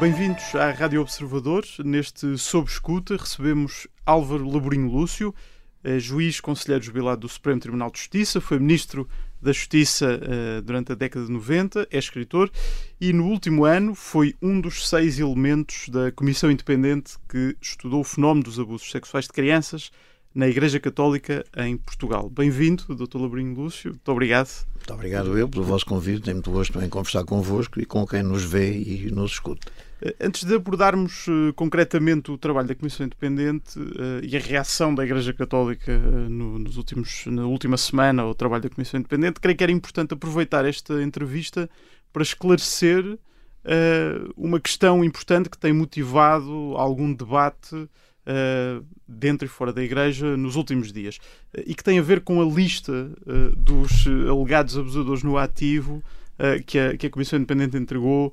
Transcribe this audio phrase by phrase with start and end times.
[0.00, 1.62] Bem-vindos à Rádio Observador.
[1.84, 5.34] Neste Sob Escuta recebemos Álvaro Laborinho Lúcio,
[5.84, 9.06] é juiz conselheiro jubilado do Supremo Tribunal de Justiça, foi ministro
[9.42, 12.50] da Justiça uh, durante a década de 90, é escritor
[12.98, 18.04] e no último ano foi um dos seis elementos da Comissão Independente que estudou o
[18.04, 19.90] fenómeno dos abusos sexuais de crianças
[20.34, 22.30] na Igreja Católica em Portugal.
[22.30, 23.18] Bem-vindo, Dr.
[23.18, 23.90] Labrinho Lúcio.
[23.90, 24.48] Muito obrigado.
[24.76, 26.22] Muito obrigado eu pelo vosso convite.
[26.22, 29.70] Tenho muito gosto em conversar convosco e com quem nos vê e nos escuta.
[30.18, 35.04] Antes de abordarmos uh, concretamente o trabalho da Comissão Independente uh, e a reação da
[35.04, 39.56] Igreja Católica uh, no, nos últimos, na última semana ao trabalho da Comissão Independente, creio
[39.56, 41.68] que era importante aproveitar esta entrevista
[42.12, 43.18] para esclarecer
[44.38, 47.86] uma questão importante que tem motivado algum debate
[49.06, 51.18] dentro e fora da Igreja nos últimos dias
[51.66, 53.12] e que tem a ver com a lista
[53.54, 56.02] dos alegados abusadores no ativo
[56.66, 58.32] que a, que, a, Comissão Independente entregou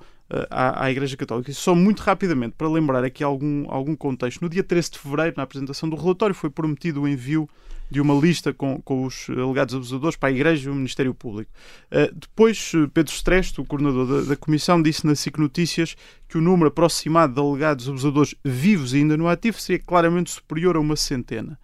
[0.50, 1.52] à, à, Igreja Católica.
[1.52, 5.34] E só muito rapidamente, para lembrar aqui algum, algum contexto, no dia 13 de fevereiro,
[5.38, 7.50] na apresentação do relatório, foi prometido o envio
[7.90, 11.50] de uma lista com, com os alegados abusadores para a Igreja e o Ministério Público.
[11.90, 15.96] Uh, depois, Pedro Streste, o coordenador da, da, Comissão, disse na SIC Notícias
[16.28, 20.80] que o número aproximado de alegados abusadores vivos ainda no ativo seria claramente superior a
[20.80, 21.58] uma centena.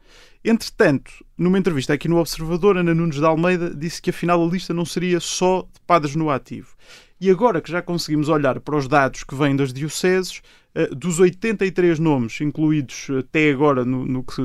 [0.45, 4.73] Entretanto, numa entrevista aqui no Observador, Ana Nunes de Almeida disse que afinal a lista
[4.73, 6.75] não seria só de padres no ativo.
[7.23, 10.41] E agora que já conseguimos olhar para os dados que vêm das dioceses,
[10.75, 14.41] eh, dos 83 nomes incluídos até agora no, no que,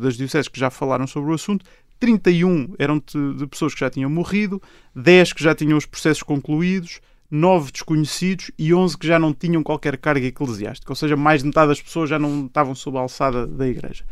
[0.00, 1.66] das dioceses que já falaram sobre o assunto,
[1.98, 4.62] 31 eram de, de, pessoas que já tinham morrido,
[4.94, 9.60] 10 que já tinham os processos concluídos, 9 desconhecidos e 11 que já não tinham
[9.64, 13.00] qualquer carga eclesiástica, ou seja, mais de metade das pessoas já não estavam sob a
[13.00, 14.04] alçada da igreja.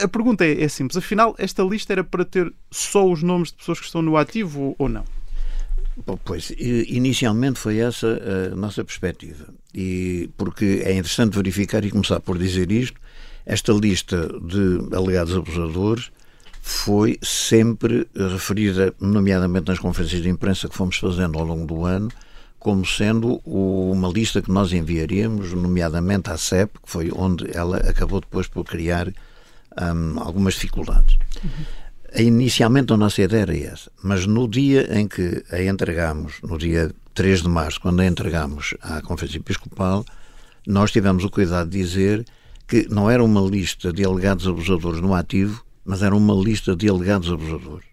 [0.00, 3.50] A, a pergunta é, é, simples: afinal, esta lista era para ter só os nomes
[3.50, 5.04] de pessoas que estão no ativo ou, ou não?
[6.24, 8.20] Pois, inicialmente foi essa
[8.52, 9.46] a nossa perspectiva.
[9.74, 13.00] E porque é interessante verificar e começar por dizer isto,
[13.46, 16.10] esta lista de alegados abusadores
[16.62, 22.10] foi sempre referida, nomeadamente nas conferências de imprensa que fomos fazendo ao longo do ano,
[22.58, 28.20] como sendo uma lista que nós enviaríamos, nomeadamente à CEP, que foi onde ela acabou
[28.20, 31.16] depois por criar um, algumas dificuldades.
[31.42, 31.64] Uhum.
[32.16, 36.90] Inicialmente a nossa ideia era essa, mas no dia em que a entregamos, no dia
[37.14, 40.04] 3 de março, quando a entregamos à Conferência Episcopal,
[40.66, 42.24] nós tivemos o cuidado de dizer
[42.66, 46.88] que não era uma lista de alegados abusadores no ativo, mas era uma lista de
[46.88, 47.86] alegados abusadores.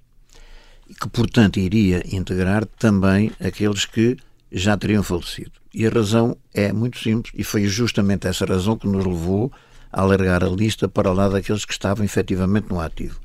[0.89, 4.17] E que, portanto, iria integrar também aqueles que
[4.51, 5.51] já teriam falecido.
[5.71, 9.51] E a razão é muito simples, e foi justamente essa razão que nos levou
[9.91, 13.19] a alargar a lista para lá daqueles que estavam efetivamente no ativo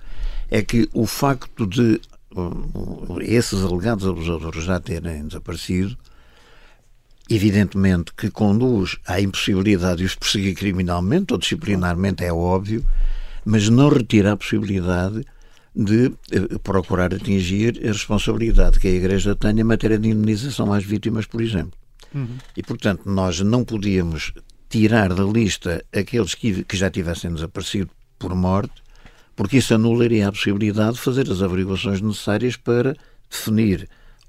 [0.52, 1.98] é que o facto de
[3.22, 5.96] esses alegados abusadores já terem desaparecido,
[7.28, 12.84] evidentemente que conduz à impossibilidade de os perseguir criminalmente ou disciplinarmente, é óbvio,
[13.46, 15.24] mas não retira a possibilidade
[15.74, 20.84] de eh, procurar atingir a responsabilidade que a Igreja tem em matéria de indenização às
[20.84, 21.72] vítimas, por exemplo.
[22.14, 22.36] Uhum.
[22.54, 24.34] E, portanto, nós não podíamos
[24.68, 28.81] tirar da lista aqueles que, que já tivessem desaparecido por morte
[29.34, 32.96] porque isso anularia a possibilidade de fazer as averiguações necessárias para
[33.30, 33.88] definir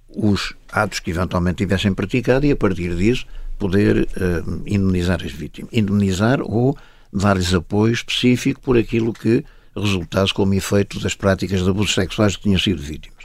[0.10, 3.26] os atos que eventualmente tivessem praticado e, a partir disso,
[3.58, 5.72] poder uh, indemnizar as vítimas.
[5.74, 6.78] Indemnizar ou
[7.12, 9.44] dar-lhes apoio específico por aquilo que
[9.76, 13.24] resultasse como efeito das práticas de abusos sexuais que tinham sido vítimas.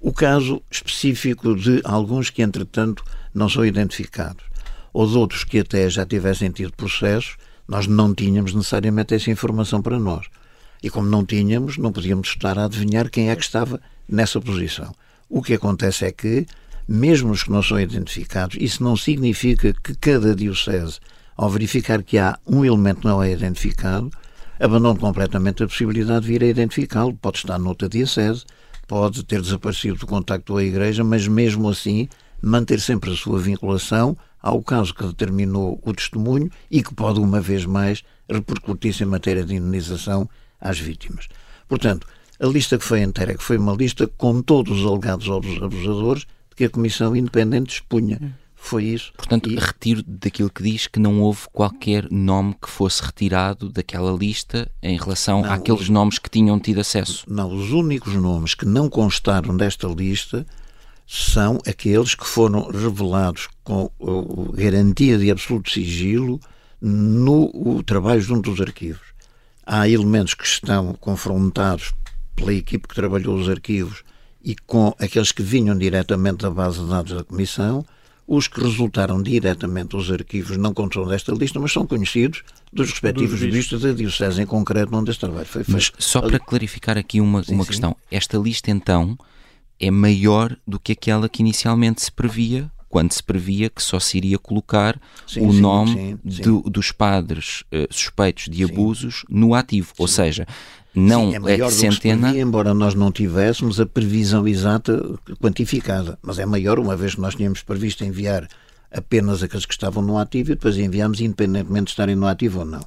[0.00, 3.04] O caso específico de alguns que, entretanto,
[3.34, 4.44] não são identificados,
[4.92, 9.82] ou de outros que até já tivessem tido processos, nós não tínhamos necessariamente essa informação
[9.82, 10.26] para nós.
[10.82, 14.94] E como não tínhamos, não podíamos estar a adivinhar quem é que estava nessa posição.
[15.28, 16.46] O que acontece é que,
[16.86, 20.98] mesmo os que não são identificados, isso não significa que cada diocese,
[21.36, 24.10] ao verificar que há um elemento não é identificado,
[24.58, 27.14] abandone completamente a possibilidade de vir a identificá-lo.
[27.14, 28.44] Pode estar noutra diocese,
[28.86, 32.08] pode ter desaparecido do contacto com a Igreja, mas mesmo assim
[32.40, 37.40] manter sempre a sua vinculação ao caso que determinou o testemunho e que pode, uma
[37.40, 40.28] vez mais, repercutir-se em matéria de indenização
[40.60, 41.28] às vítimas.
[41.68, 42.06] Portanto,
[42.40, 46.56] a lista que foi inteira, que foi uma lista com todos os alegados abusadores de
[46.56, 48.36] que a Comissão Independente expunha.
[48.54, 49.12] Foi isso.
[49.16, 49.56] Portanto, e...
[49.56, 54.98] retiro daquilo que diz que não houve qualquer nome que fosse retirado daquela lista em
[54.98, 55.88] relação não, àqueles os...
[55.88, 57.24] nomes que tinham tido acesso.
[57.28, 60.46] Não, os únicos nomes que não constaram desta lista
[61.06, 63.90] são aqueles que foram revelados com
[64.52, 66.38] garantia de absoluto sigilo
[66.80, 69.17] no trabalho junto dos arquivos
[69.68, 71.92] há elementos que estão confrontados
[72.34, 74.02] pela equipe que trabalhou os arquivos
[74.42, 77.84] e com aqueles que vinham diretamente da base de dados da Comissão,
[78.30, 83.40] Os que resultaram diretamente dos arquivos não constam desta lista, mas são conhecidos dos respectivos
[83.40, 85.72] dos da Diocese em concreto onde este trabalho foi feito.
[85.72, 87.70] Mas só para clarificar aqui uma, sim, uma sim.
[87.70, 89.16] questão, esta lista então
[89.80, 94.16] é maior do que aquela que inicialmente se previa quando se previa que só se
[94.16, 99.92] iria colocar sim, o nome do, dos padres uh, suspeitos de abusos no ativo.
[99.98, 100.46] Ou seja,
[100.94, 102.28] não Sim, é, é centena.
[102.28, 105.00] Previa, embora nós não tivéssemos a previsão exata
[105.40, 108.48] quantificada, mas é maior, uma vez que nós tínhamos previsto enviar
[108.90, 112.64] apenas aqueles que estavam no ativo e depois enviamos independentemente de estarem no ativo ou
[112.64, 112.84] não.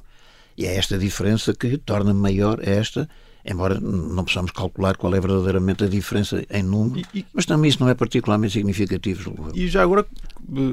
[0.56, 3.08] E é esta diferença que torna maior esta
[3.44, 7.68] embora não possamos calcular qual é verdadeiramente a diferença em número, e, e, mas também
[7.68, 9.50] isso não é particularmente significativo.
[9.54, 10.06] E já agora,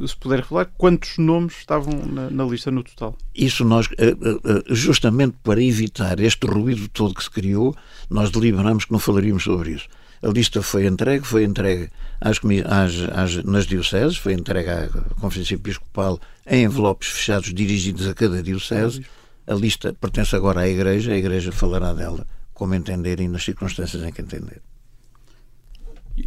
[0.08, 3.16] se puder revelar, quantos nomes estavam na, na lista no total?
[3.34, 7.76] Isso nós, eh, eh, eh, justamente para evitar este ruído todo que se criou,
[8.10, 9.88] nós deliberamos que não falaríamos sobre isso.
[10.22, 11.90] A lista foi entregue, foi entregue
[12.20, 14.90] às, às, às, nas dioceses, foi entregue à
[15.20, 19.06] Conferência Episcopal em envelopes fechados dirigidos a cada diocese.
[19.48, 22.28] A lista pertence agora à Igreja, a Igreja falará dela
[22.60, 24.62] como entender e nas circunstâncias em que entender.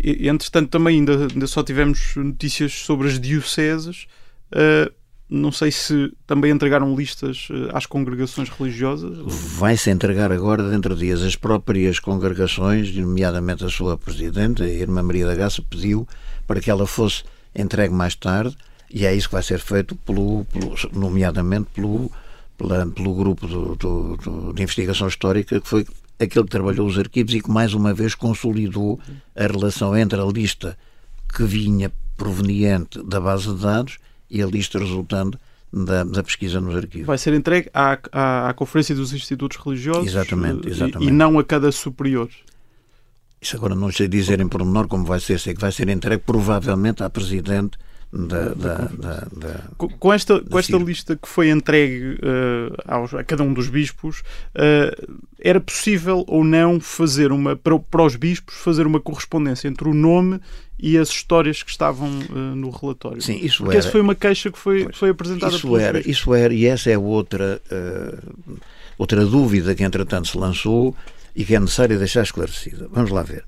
[0.02, 4.06] Entretanto, também ainda, ainda só tivemos notícias sobre as dioceses.
[4.50, 4.90] Uh,
[5.28, 9.18] não sei se também entregaram listas uh, às congregações religiosas.
[9.58, 15.02] Vai-se entregar agora, dentro de dias, as próprias congregações, nomeadamente a sua presidente, a Irmã
[15.02, 16.08] Maria da Graça, pediu
[16.46, 17.24] para que ela fosse
[17.54, 18.56] entregue mais tarde,
[18.90, 22.10] e é isso que vai ser feito, pelo, pelo nomeadamente pelo,
[22.56, 25.84] pela, pelo grupo do, do, do, de investigação histórica, que foi
[26.18, 29.00] aquele que trabalhou os arquivos e que mais uma vez consolidou
[29.34, 30.76] a relação entre a lista
[31.34, 33.98] que vinha proveniente da base de dados
[34.30, 35.38] e a lista resultante
[35.72, 37.06] da, da, pesquisa nos arquivos.
[37.06, 41.04] Vai ser entregue à, à, à, Conferência dos Institutos Religiosos exatamente, exatamente.
[41.04, 42.28] E, e, não a cada superior.
[43.40, 46.22] Isso agora não sei dizer em pormenor como vai ser, sei que vai ser entregue
[46.24, 47.78] provavelmente à Presidente
[48.12, 53.24] da, da, da, da com esta, com esta lista que foi entregue uh, aos, a
[53.24, 54.20] cada um dos bispos,
[54.54, 59.88] uh, era possível ou não fazer uma para, para, os bispos fazer uma correspondência entre
[59.88, 60.38] o nome
[60.78, 63.22] e as histórias que estavam uh, no relatório?
[63.22, 63.78] Sim, isso Porque era.
[63.78, 65.56] essa foi uma queixa que foi, foi apresentada.
[65.56, 66.12] Isso era, bispos.
[66.12, 67.62] isso era, e essa é outra,
[68.98, 70.94] outra dúvida que entretanto se lançou
[71.34, 72.88] e que é necessário deixar esclarecida.
[72.92, 73.44] Vamos lá ver.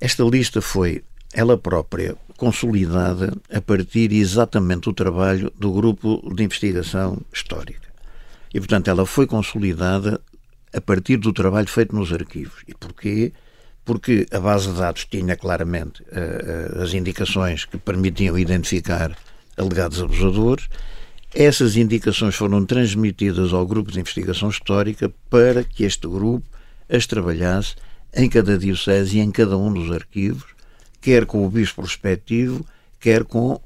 [0.00, 1.02] Esta lista foi
[1.32, 7.88] ela própria consolidada a partir exatamente do trabalho do grupo de investigação histórica.
[8.52, 10.20] E, portanto, ela foi consolidada
[10.74, 12.62] a partir do trabalho feito nos arquivos.
[12.66, 13.32] E porquê?
[13.84, 19.16] Porque a base de dados tinha claramente uh, as indicações que permitiam identificar
[19.56, 20.68] alegados abusadores.
[21.34, 26.46] Essas indicações foram transmitidas ao grupo de investigação histórica para que este grupo
[26.88, 27.74] as trabalhasse
[28.14, 30.52] em cada diocese e em cada um dos arquivos
[31.02, 32.64] quer com o bispo respectivo,
[32.98, 33.60] quer com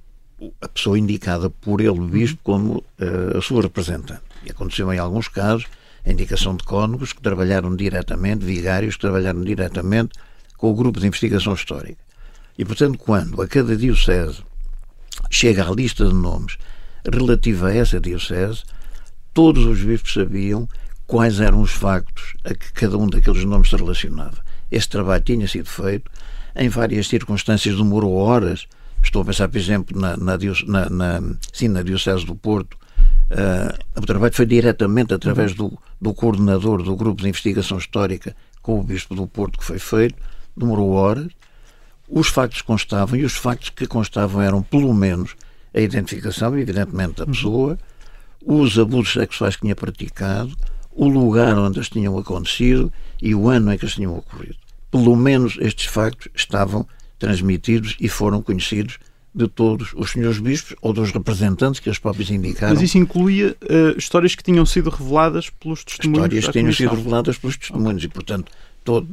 [0.61, 4.23] a pessoa indicada por ele, o bispo, como uh, a sua representante.
[4.44, 5.67] E aconteceu em alguns casos
[6.05, 10.12] a indicação de cônegos que trabalharam diretamente, vigários que trabalharam diretamente
[10.56, 12.03] com o grupo de investigação histórica.
[12.59, 14.43] E, portanto, quando a cada diocese
[15.31, 16.56] chega a lista de nomes
[17.05, 18.62] relativa a essa diocese,
[19.35, 20.69] todos os bispos sabiam
[21.06, 24.38] quais eram os factos a que cada um daqueles nomes se relacionava.
[24.71, 26.11] Este trabalho tinha sido feito,
[26.56, 28.66] em várias circunstâncias demorou horas.
[29.02, 32.76] Estou a pensar, por exemplo, na, na, na, na sim, na Diocese do Porto.
[33.30, 38.78] Uh, o trabalho foi diretamente através do, do coordenador do grupo de investigação histórica com
[38.78, 40.16] o Bispo do Porto que foi feito.
[40.56, 41.28] Demorou horas.
[42.08, 45.36] Os factos constavam e os factos que constavam eram, pelo menos,
[45.75, 47.76] a identificação, evidentemente, da pessoa,
[48.44, 50.56] os abusos sexuais que tinha praticado,
[50.92, 54.56] o lugar onde eles tinham acontecido e o ano em que eles tinham ocorrido
[55.03, 56.87] pelo menos estes factos estavam
[57.19, 58.99] transmitidos e foram conhecidos
[59.35, 62.73] de todos os senhores bispos ou dos representantes que eles próprios indicaram.
[62.73, 66.95] Mas isso incluía uh, histórias que tinham sido reveladas pelos testemunhos Histórias que tinham sido
[66.95, 68.07] reveladas pelos testemunhos okay.
[68.07, 69.09] e, portanto, todo,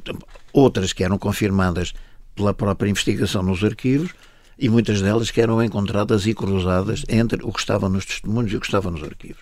[0.54, 1.94] outras que eram confirmadas
[2.36, 4.12] pela própria investigação nos arquivos
[4.58, 8.56] e muitas delas que eram encontradas e cruzadas entre o que estava nos testemunhos e
[8.56, 9.42] o que estava nos arquivos.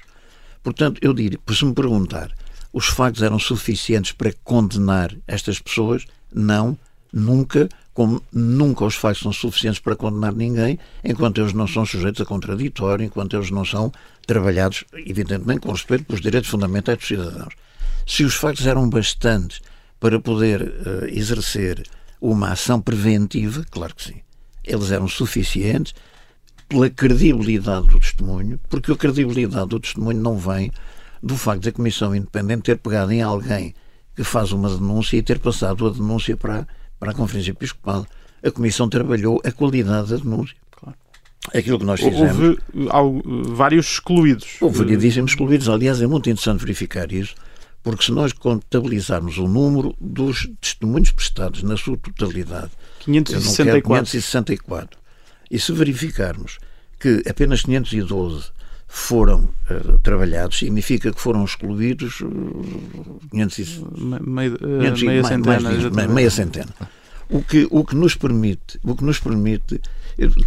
[0.63, 2.31] Portanto, eu diria, se me perguntar,
[2.73, 6.05] os factos eram suficientes para condenar estas pessoas?
[6.33, 6.77] Não,
[7.11, 12.21] nunca, como nunca os factos são suficientes para condenar ninguém, enquanto eles não são sujeitos
[12.21, 13.91] a contraditório, enquanto eles não são
[14.25, 17.53] trabalhados, evidentemente, com respeito pelos direitos fundamentais dos cidadãos.
[18.05, 19.61] Se os factos eram bastantes
[19.99, 21.83] para poder uh, exercer
[22.19, 24.21] uma ação preventiva, claro que sim.
[24.63, 25.93] Eles eram suficientes
[26.69, 30.71] pela credibilidade do testemunho, porque a credibilidade do testemunho não vem
[31.21, 33.75] do facto da Comissão Independente ter pegado em alguém
[34.15, 36.67] que faz uma denúncia e ter passado a denúncia para,
[36.99, 38.05] para a Conferência Episcopal.
[38.43, 40.55] A Comissão trabalhou a qualidade da denúncia.
[40.71, 40.97] Claro.
[41.53, 42.57] aquilo que nós fizemos.
[42.93, 43.21] Houve,
[43.53, 44.57] vários excluídos.
[44.59, 45.69] Houve variedíssimos excluídos.
[45.69, 47.35] Aliás, é muito interessante verificar isso,
[47.83, 53.81] porque se nós contabilizarmos o número dos testemunhos prestados na sua totalidade, 564.
[53.81, 54.99] 564,
[55.49, 56.59] e se verificarmos
[56.99, 58.51] que apenas 512
[58.93, 63.83] foram uh, trabalhados, significa que foram excluídos uh, 500
[64.21, 65.61] meia, uh, meia, centena,
[65.93, 66.73] mais, meia centena.
[67.29, 69.79] O que, o que nos permite, o que nos permite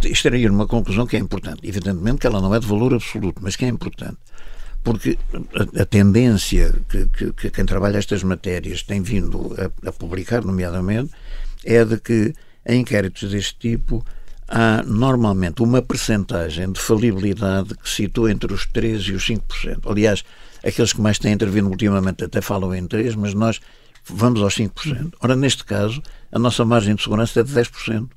[0.03, 1.61] extrair uma conclusão que é importante.
[1.63, 4.17] Evidentemente que ela não é de valor absoluto, mas que é importante.
[4.83, 5.17] Porque
[5.55, 10.45] a, a tendência que, que, que, quem trabalha estas matérias tem vindo a, a publicar,
[10.45, 11.09] nomeadamente,
[11.63, 12.31] é de que
[12.63, 14.05] em inquéritos deste tipo
[14.47, 19.89] há normalmente uma percentagem de falibilidade que se situa entre os 3% e os 5%.
[19.89, 20.23] Aliás,
[20.63, 23.59] aqueles que mais têm intervindo ultimamente até falam em 3%, mas nós
[24.05, 25.13] vamos aos 5%.
[25.19, 28.09] Ora, neste caso, a nossa margem de segurança é de 10%.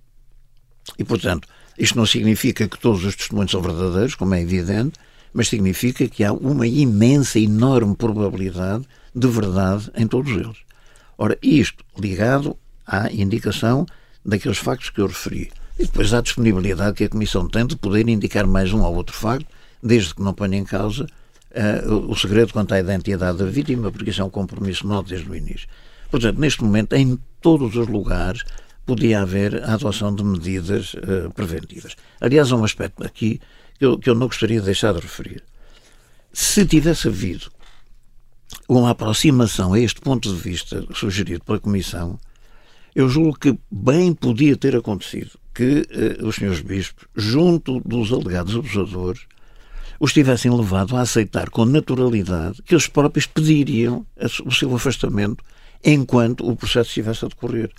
[0.99, 4.99] E, portanto, isto não significa que todos os testemunhos são verdadeiros, como é evidente,
[5.33, 10.57] mas significa que há uma imensa, enorme probabilidade de verdade em todos eles.
[11.17, 12.57] Ora, isto ligado
[12.87, 13.87] à indicação
[14.25, 15.51] daqueles factos que eu referi.
[15.79, 18.97] E depois há a disponibilidade que a Comissão tem de poder indicar mais um ou
[18.97, 19.47] outro facto,
[19.81, 21.07] desde que não ponha em causa
[21.53, 25.31] uh, o segredo quanto à identidade da vítima, porque isso é um compromisso nosso desde
[25.31, 25.69] o início.
[26.11, 28.43] Portanto, neste momento, em todos os lugares,
[28.85, 31.95] podia haver a adoção de medidas uh, preventivas.
[32.21, 33.41] Aliás, há um aspecto aqui
[33.79, 35.45] que eu, que eu não gostaria de deixar de referir.
[36.33, 37.53] Se tivesse havido
[38.69, 42.19] uma aproximação a este ponto de vista sugerido pela Comissão,
[42.97, 48.55] eu julgo que bem podia ter acontecido que eh, os senhores bispos, junto dos alegados
[48.55, 49.23] abusadores,
[49.99, 54.07] os tivessem levado a aceitar com naturalidade que eles próprios pediriam
[54.47, 55.43] o seu afastamento
[55.85, 57.73] enquanto o processo estivesse a decorrer.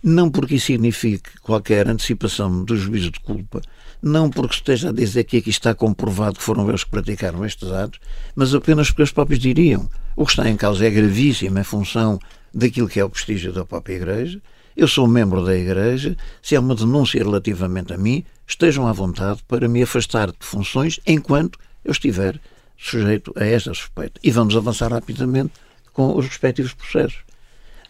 [0.00, 3.60] Não porque isso signifique qualquer antecipação do juízo de culpa,
[4.00, 7.68] não porque esteja a dizer que aqui está comprovado que foram eles que praticaram estes
[7.72, 7.98] atos,
[8.36, 12.16] mas apenas porque eles próprios diriam o que está em causa é gravíssimo em função
[12.54, 14.40] daquilo que é o prestígio da própria Igreja
[14.76, 19.42] eu sou membro da Igreja, se há uma denúncia relativamente a mim, estejam à vontade
[19.46, 22.40] para me afastar de funções enquanto eu estiver
[22.76, 24.20] sujeito a esta suspeita.
[24.22, 25.52] E vamos avançar rapidamente
[25.92, 27.20] com os respectivos processos.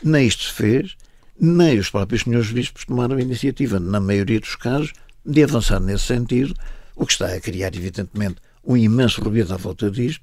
[0.03, 0.97] Nem isto se fez,
[1.41, 4.93] nem os próprios senhores bispos tomaram a iniciativa, na maioria dos casos,
[5.25, 6.55] de avançar nesse sentido,
[6.95, 10.21] o que está a criar, evidentemente, um imenso ruído à volta disto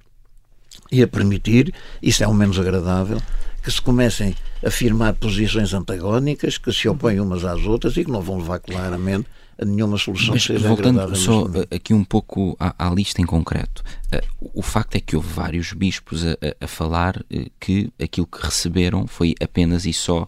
[0.91, 3.21] e a permitir, isso é o menos agradável,
[3.61, 8.11] que se comecem a firmar posições antagónicas que se opõem umas às outras e que
[8.11, 9.27] não vão levar claramente
[9.61, 13.25] a nenhuma solução Mas, que seja voltando só aqui um pouco à, à, lista em
[13.25, 18.25] concreto, uh, o facto é que houve vários bispos a, a, falar uh, que aquilo
[18.25, 20.27] que receberam foi apenas e só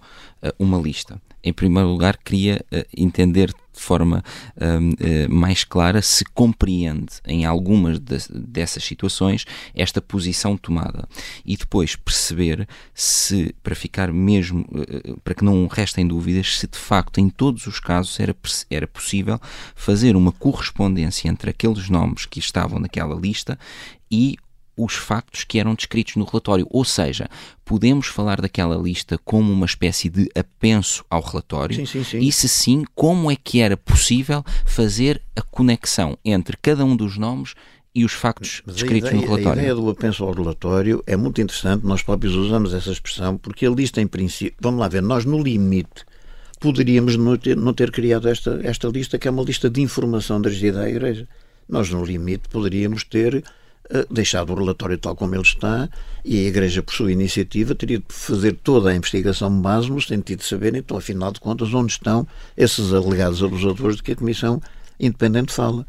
[0.60, 4.24] uma lista em primeiro lugar, queria uh, entender de forma
[4.56, 11.08] uh, mais clara se compreende em algumas de, dessas situações esta posição tomada.
[11.44, 16.78] E depois perceber se, para ficar mesmo, uh, para que não restem dúvidas, se de
[16.78, 18.36] facto em todos os casos era,
[18.70, 19.40] era possível
[19.76, 23.58] fazer uma correspondência entre aqueles nomes que estavam naquela lista
[24.10, 24.38] e
[24.76, 26.68] os factos que eram descritos no relatório.
[26.70, 27.30] Ou seja,
[27.64, 31.76] podemos falar daquela lista como uma espécie de apenso ao relatório?
[31.76, 32.20] Sim, sim, sim.
[32.20, 37.18] E se sim, como é que era possível fazer a conexão entre cada um dos
[37.18, 37.54] nomes
[37.96, 39.60] e os factos Mas descritos ideia, no relatório?
[39.60, 43.66] A ideia do apenso ao relatório é muito interessante, nós próprios usamos essa expressão, porque
[43.66, 46.06] a lista em princípio, vamos lá ver, nós no limite
[46.60, 50.42] poderíamos não ter, não ter criado esta, esta lista, que é uma lista de informação
[50.42, 51.28] dirigida à Igreja.
[51.68, 53.44] Nós no limite poderíamos ter
[54.10, 55.90] deixado o relatório tal como ele está
[56.24, 60.40] e a Igreja, por sua iniciativa, teria de fazer toda a investigação base no sentido
[60.40, 62.26] de saber, então, afinal de contas, onde estão
[62.56, 64.62] esses alegados abusadores de que a Comissão
[65.00, 65.86] Independente fala.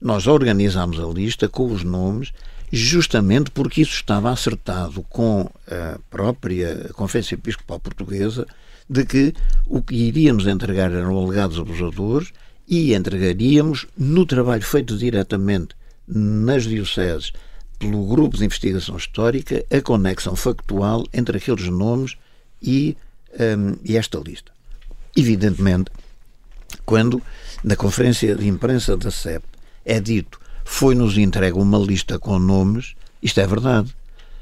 [0.00, 2.32] Nós organizámos a lista com os nomes
[2.70, 8.46] justamente porque isso estava acertado com a própria Conferência Episcopal Portuguesa
[8.88, 9.34] de que
[9.66, 12.32] o que iríamos entregar eram alegados abusadores
[12.66, 15.77] e entregaríamos no trabalho feito diretamente
[16.08, 17.32] nas dioceses
[17.78, 22.16] pelo Grupo de Investigação Histórica a conexão factual entre aqueles nomes
[22.62, 22.96] e,
[23.38, 24.50] um, e esta lista.
[25.16, 25.90] Evidentemente,
[26.84, 27.22] quando
[27.62, 29.44] na conferência de imprensa da CEP
[29.84, 33.94] é dito foi-nos entregue uma lista com nomes, isto é verdade.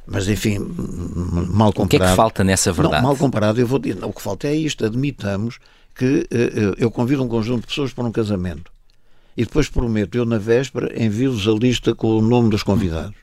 [0.06, 1.84] Mas, enfim, mal comparado.
[1.84, 3.02] O que é que falta nessa verdade?
[3.02, 4.84] Não, mal comparado, eu vou dizer, o que falta é isto.
[4.84, 5.58] Admitamos
[5.94, 8.70] que uh, eu convido um conjunto de pessoas para um casamento
[9.36, 13.14] e depois prometo, eu na véspera envio-vos a lista com o nome dos convidados.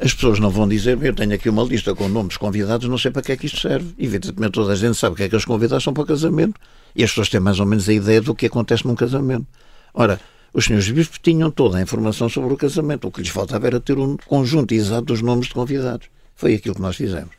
[0.00, 3.10] As pessoas não vão dizer, eu tenho aqui uma lista com nomes convidados, não sei
[3.10, 3.92] para que é que isto serve.
[3.98, 6.58] Evidentemente toda a gente sabe que é que os convidados são para o casamento
[6.94, 9.46] e as pessoas têm mais ou menos a ideia do que acontece num casamento.
[9.92, 10.20] Ora,
[10.52, 13.06] Os senhores bispos tinham toda a informação sobre o casamento.
[13.06, 16.08] O que lhes faltava era ter um conjunto exato dos nomes de convidados.
[16.34, 17.30] Foi aquilo que nós fizemos.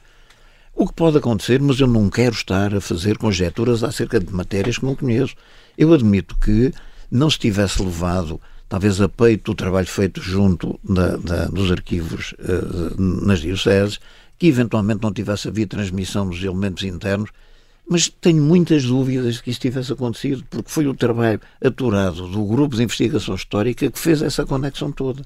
[0.75, 4.77] O que pode acontecer, mas eu não quero estar a fazer conjecturas acerca de matérias
[4.77, 5.35] que não conheço.
[5.77, 6.71] Eu admito que
[7.11, 12.33] não se tivesse levado, talvez a peito, o trabalho feito junto da, da, dos arquivos
[12.33, 13.99] uh, nas dioceses,
[14.37, 17.29] que eventualmente não tivesse havido transmissão dos elementos internos,
[17.89, 22.45] mas tenho muitas dúvidas de que isso tivesse acontecido, porque foi o trabalho aturado do
[22.45, 25.23] grupo de investigação histórica que fez essa conexão toda.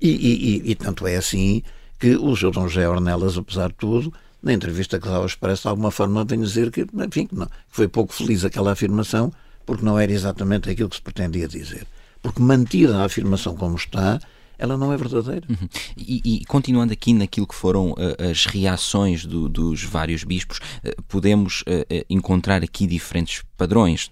[0.00, 1.62] E, e, e, e tanto é assim
[2.00, 2.50] que o Sr.
[2.50, 4.12] Dom José Ornelas, apesar de tudo,
[4.42, 7.86] na entrevista que dá ao Expresso, de alguma forma vem dizer que, enfim, não, foi
[7.86, 9.32] pouco feliz aquela afirmação,
[9.64, 11.86] porque não era exatamente aquilo que se pretendia dizer.
[12.22, 14.20] Porque mantida a afirmação como está,
[14.62, 15.44] ela não é verdadeira.
[15.48, 15.68] Uhum.
[15.96, 21.02] E, e, continuando aqui naquilo que foram uh, as reações do, dos vários bispos, uh,
[21.08, 24.10] podemos uh, encontrar aqui diferentes padrões.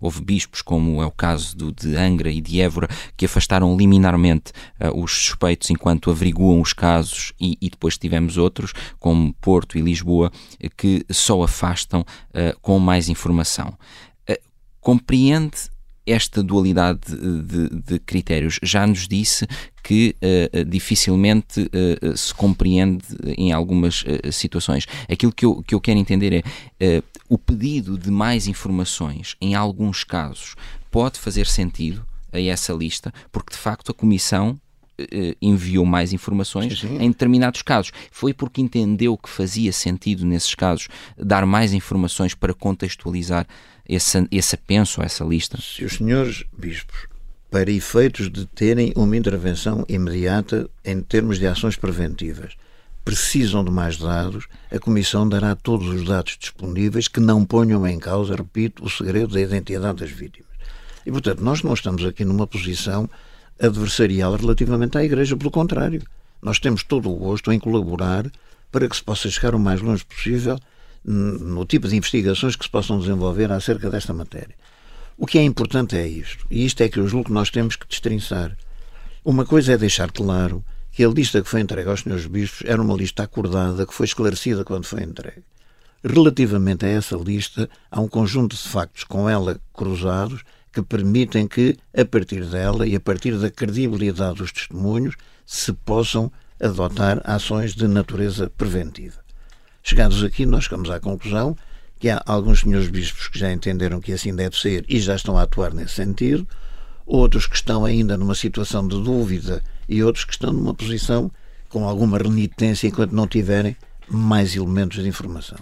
[0.00, 4.52] houve bispos, como é o caso do, de Angra e de Évora, que afastaram liminarmente
[4.94, 10.30] os suspeitos enquanto averiguam os casos, e, e, depois tivemos outros, como Porto e Lisboa,
[10.76, 12.04] que só afastam
[12.60, 13.74] com mais informação.
[14.80, 15.70] Compreende
[16.06, 19.46] esta dualidade de, de, critérios já nos disse
[19.82, 23.04] que uh, dificilmente uh, se compreende
[23.36, 24.86] em algumas uh, situações.
[25.08, 26.44] Aquilo que eu, que eu quero entender
[26.80, 30.56] é o pedido de mais informações, em alguns casos,
[30.90, 34.58] pode fazer sentido a essa lista, porque de facto a Comissão
[35.40, 36.98] enviou mais informações sim, sim.
[37.00, 37.90] em determinados casos.
[38.10, 43.46] Foi porque entendeu que fazia sentido, nesses casos, dar mais informações para contextualizar
[43.90, 45.58] esse, esse apenso, essa lista?
[45.60, 47.08] Se os senhores bispos,
[47.50, 52.54] para efeitos de terem uma intervenção imediata em termos de ações preventivas,
[53.04, 57.98] precisam de mais dados, a Comissão dará todos os dados disponíveis que não ponham em
[57.98, 60.48] causa, repito, o segredo da identidade das vítimas.
[61.04, 63.10] E, portanto, nós não estamos aqui numa posição
[63.58, 66.02] adversarial relativamente à Igreja, pelo contrário.
[66.40, 68.30] Nós temos todo o gosto em colaborar
[68.70, 70.56] para que se possa chegar o mais longe possível
[71.04, 74.54] no tipo de investigações que se possam desenvolver acerca desta matéria.
[75.16, 77.76] O que é importante é isto, e isto é que eu julgo que nós temos
[77.76, 78.56] que destrinçar.
[79.24, 82.80] Uma coisa é deixar claro que a lista que foi entregue aos senhores bispos era
[82.80, 85.42] uma lista acordada que foi esclarecida quando foi entregue.
[86.02, 91.76] Relativamente a essa lista, há um conjunto de factos com ela cruzados que permitem que,
[91.94, 97.86] a partir dela e a partir da credibilidade dos testemunhos, se possam adotar ações de
[97.86, 99.20] natureza preventiva.
[99.82, 101.56] Chegados aqui, nós chegamos à conclusão
[101.98, 105.36] que há alguns senhores bispos que já entenderam que assim deve ser e já estão
[105.36, 106.48] a atuar nesse sentido,
[107.04, 111.30] outros que estão ainda numa situação de dúvida e outros que estão numa posição
[111.68, 113.76] com alguma renitência enquanto não tiverem
[114.08, 115.58] mais elementos de informação.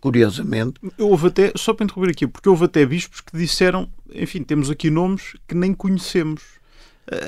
[0.00, 0.74] Curiosamente.
[0.98, 4.90] Houve até, só para interromper aqui, porque houve até bispos que disseram, enfim, temos aqui
[4.90, 6.42] nomes que nem conhecemos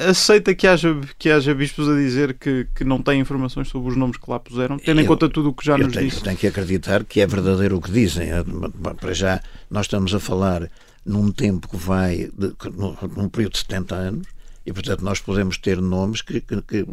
[0.09, 3.97] aceita que haja, que haja bispos a dizer que, que não têm informações sobre os
[3.97, 6.19] nomes que lá puseram, tendo em conta tudo o que já nos tenho, disse?
[6.19, 8.29] Eu tenho que acreditar que é verdadeiro o que dizem.
[9.01, 10.71] Para já, nós estamos a falar
[11.05, 12.55] num tempo que vai, de,
[13.17, 14.27] num período de 70 anos,
[14.67, 16.85] e portanto nós podemos ter nomes que, que, que,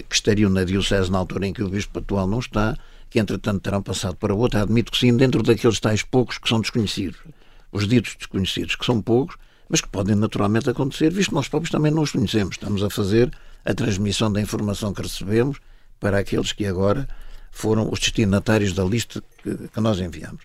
[0.00, 2.76] que estariam na Diocese na altura em que o bispo atual não está,
[3.10, 4.62] que entretanto terão passado para outra.
[4.62, 7.18] Admito que sim, dentro daqueles tais poucos que são desconhecidos.
[7.72, 9.36] Os ditos desconhecidos, que são poucos,
[9.68, 12.56] mas que podem naturalmente acontecer, visto que nós próprios também não os conhecemos.
[12.56, 13.30] Estamos a fazer
[13.64, 15.58] a transmissão da informação que recebemos
[15.98, 17.08] para aqueles que agora
[17.50, 20.42] foram os destinatários da lista que, que nós enviamos.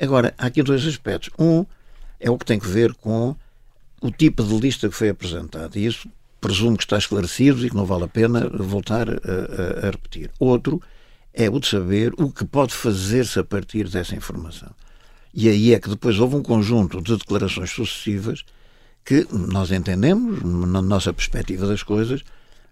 [0.00, 1.30] Agora, há aqui dois aspectos.
[1.38, 1.66] Um
[2.18, 3.36] é o que tem que ver com
[4.00, 6.08] o tipo de lista que foi apresentada, e isso
[6.40, 10.30] presumo que está esclarecido e que não vale a pena voltar a, a, a repetir.
[10.38, 10.80] Outro
[11.32, 14.70] é o de saber o que pode fazer-se a partir dessa informação.
[15.32, 18.44] E aí é que depois houve um conjunto de declarações sucessivas
[19.04, 22.22] que nós entendemos, na nossa perspectiva das coisas,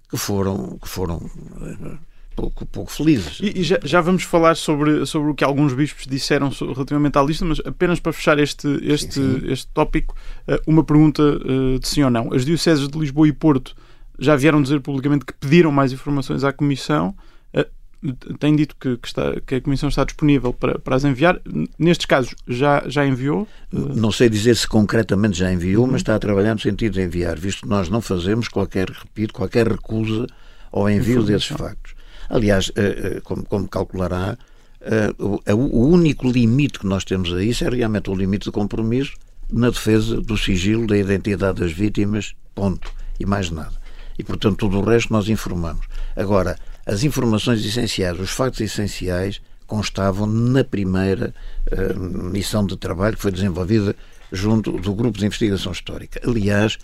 [0.09, 1.31] que foram, que foram
[1.63, 1.97] eh,
[2.35, 3.39] pouco, pouco felizes.
[3.41, 7.23] E, e já, já, vamos falar sobre, sobre o que alguns bispos disseram relativamente à
[7.23, 9.53] lista, mas apenas para fechar este, este, sim, sim.
[9.53, 10.15] este tópico,
[10.47, 12.33] eh, uma pergunta eh, de sim ou não.
[12.33, 13.75] As dioceses de Lisboa e Porto
[14.19, 17.15] já vieram dizer publicamente que pediram mais informações à Comissão
[18.39, 21.41] tem dito que, que, está, que a Comissão está disponível para, para as enviar.
[21.79, 23.47] Nestes casos, já, já enviou?
[23.71, 25.93] Não sei dizer se concretamente já enviou, uhum.
[25.93, 29.35] mas está a trabalhar no sentido de enviar, visto que nós não fazemos qualquer, repito,
[29.35, 30.27] qualquer recusa
[30.71, 31.95] ao envio desses factos.
[32.29, 34.37] Aliás, eh, eh, como, como calculará,
[34.81, 39.15] eh, o único limite que nós temos a isso é realmente o limite de compromisso
[39.53, 42.91] na defesa do sigilo da identidade das vítimas, ponto.
[43.21, 43.75] E mais nada.
[44.19, 45.87] E, portanto, tudo o resto nós informamos.
[46.17, 51.35] Agora, as informações essenciais, os factos essenciais, constavam na primeira
[51.71, 53.97] uh, missão de trabalho que foi desenvolvida
[54.31, 56.21] junto do Grupo de Investigação Histórica.
[56.27, 56.79] Aliás,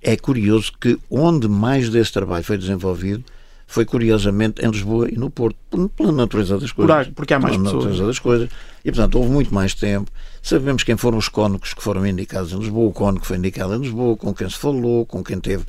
[0.00, 3.24] é curioso que onde mais desse trabalho foi desenvolvido
[3.66, 5.56] foi curiosamente em Lisboa e no Porto,
[5.96, 7.06] pela natureza das coisas.
[7.06, 7.84] Por, porque há mais pela pessoas.
[7.84, 8.50] natureza das coisas.
[8.84, 10.10] E, portanto, houve muito mais tempo.
[10.42, 13.78] Sabemos quem foram os cónicos que foram indicados em Lisboa, o cónico foi indicado em
[13.78, 15.64] Lisboa, com quem se falou, com quem teve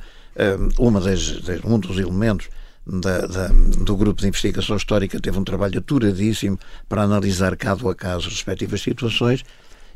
[0.78, 2.48] um, uma das, um dos elementos
[2.86, 7.94] da, da, do grupo de investigação histórica teve um trabalho aturadíssimo para analisar caso a
[7.94, 9.44] caso as respectivas situações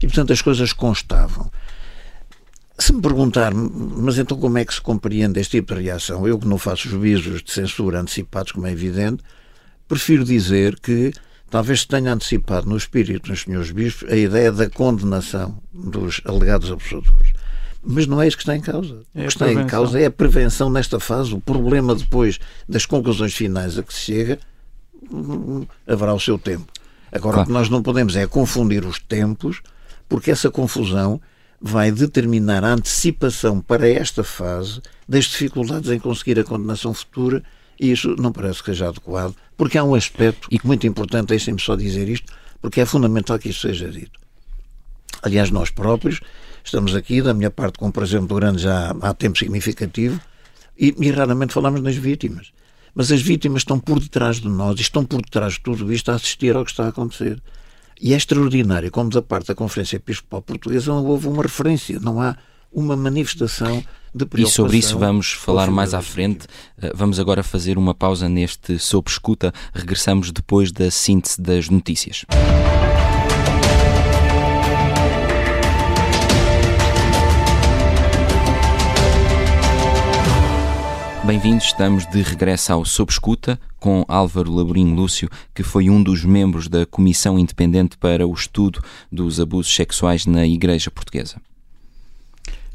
[0.02, 1.50] e, portanto, as coisas constavam.
[2.78, 6.26] Se me perguntar, mas então como é que se compreende este tipo de reação?
[6.26, 9.22] Eu que não faço juízos de censura antecipados, como é evidente,
[9.86, 11.12] prefiro dizer que
[11.50, 16.72] talvez se tenha antecipado no espírito dos senhores bispos a ideia da condenação dos alegados
[16.72, 17.32] abusadores.
[17.82, 19.02] Mas não é isso que está em causa.
[19.14, 21.34] É o que está em causa é a prevenção nesta fase.
[21.34, 22.38] O problema depois
[22.68, 24.38] das conclusões finais a que se chega
[25.86, 26.66] haverá o seu tempo.
[27.10, 27.42] Agora, claro.
[27.42, 29.60] o que nós não podemos é confundir os tempos,
[30.08, 31.20] porque essa confusão
[31.60, 37.42] vai determinar a antecipação para esta fase das dificuldades em conseguir a condenação futura
[37.78, 41.60] e isso não parece que seja adequado, porque há um aspecto e muito importante, deixem-me
[41.60, 44.20] só dizer isto, porque é fundamental que isso seja dito.
[45.22, 46.20] Aliás, nós próprios
[46.64, 50.20] estamos aqui, da minha parte, com por exemplo grande já há tempo significativo,
[50.78, 52.52] e, e raramente falamos nas vítimas.
[52.94, 56.10] Mas as vítimas estão por detrás de nós e estão por detrás de tudo isto
[56.10, 57.40] a assistir ao que está a acontecer.
[58.00, 62.20] E é extraordinário como da parte da Conferência Episcopal Portuguesa não houve uma referência, não
[62.20, 62.36] há
[62.72, 64.64] uma manifestação de preocupação.
[64.64, 66.46] E sobre isso vamos falar mais à frente.
[66.80, 69.52] Eh, vamos agora fazer uma pausa neste Sob Escuta.
[69.74, 72.24] Regressamos depois da síntese das notícias.
[81.30, 86.24] Bem-vindos, estamos de regresso ao Sob Escuta com Álvaro Laborinho Lúcio, que foi um dos
[86.24, 91.40] membros da Comissão Independente para o Estudo dos Abusos Sexuais na Igreja Portuguesa.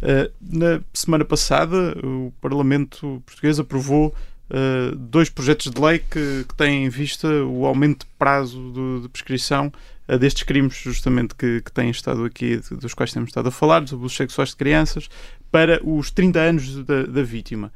[0.02, 4.16] Uh, na semana passada, o Parlamento Português aprovou
[4.50, 9.10] uh, dois projetos de lei que, que, têm em vista o aumento de prazo de,
[9.10, 9.70] prescrição
[10.18, 13.92] destes crimes, justamente que, que, têm estado aqui, dos quais temos estado a falar, dos
[13.92, 15.10] abusos sexuais de crianças,
[15.52, 17.70] para os 30 anos da, da vítima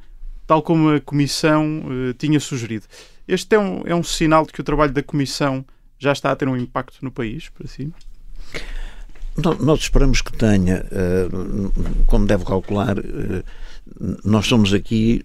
[0.50, 2.84] tal como a Comissão uh, tinha sugerido.
[3.28, 5.64] Este é um, é um sinal de que o trabalho da Comissão
[5.96, 7.92] já está a ter um impacto no país, para si?
[9.60, 11.28] Nós esperamos que tenha, eh,
[12.04, 13.44] como deve calcular, eh,
[14.24, 15.24] nós somos aqui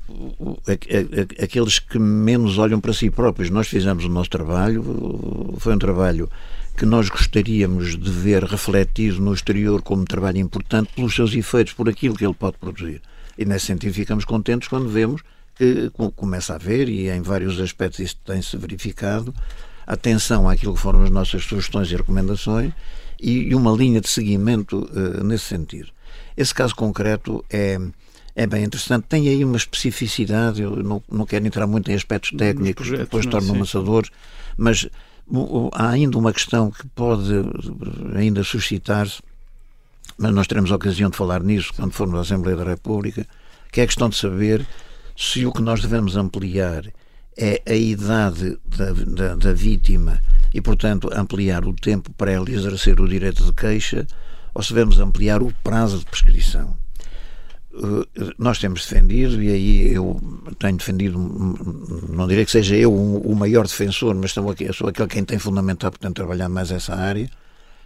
[1.41, 3.49] aqueles que menos olham para si próprios.
[3.49, 6.29] Nós fizemos o nosso trabalho, foi um trabalho
[6.77, 11.89] que nós gostaríamos de ver refletido no exterior como trabalho importante pelos seus efeitos, por
[11.89, 13.01] aquilo que ele pode produzir.
[13.37, 15.21] E nesse sentido ficamos contentes quando vemos
[15.55, 19.33] que começa a haver, e em vários aspectos isso tem-se verificado,
[19.87, 22.73] atenção àquilo que foram as nossas sugestões e recomendações
[23.19, 25.89] e uma linha de seguimento uh, nesse sentido.
[26.35, 27.79] Esse caso concreto é,
[28.35, 29.05] é bem interessante.
[29.07, 33.25] Tem aí uma especificidade, eu não, não quero entrar muito em aspectos técnicos, projetos, depois
[33.25, 34.11] tornam amassadores,
[34.57, 34.89] mas
[35.71, 37.31] há ainda uma questão que pode
[38.15, 39.21] ainda suscitar-se
[40.17, 43.25] mas nós teremos a ocasião de falar nisso quando formos à Assembleia da República,
[43.71, 44.65] que é a questão de saber
[45.15, 46.85] se o que nós devemos ampliar
[47.37, 50.21] é a idade da, da, da vítima
[50.53, 54.07] e, portanto, ampliar o tempo para ela exercer o direito de queixa
[54.53, 56.77] ou se devemos ampliar o prazo de prescrição.
[57.73, 60.21] Eh, nós temos defendido, e aí eu
[60.57, 61.19] tenho defendido,
[62.09, 64.49] não direi que seja eu o maior defensor, mas sou
[64.87, 67.29] aquele quem tem fundamentado, portanto, trabalhar mais essa área,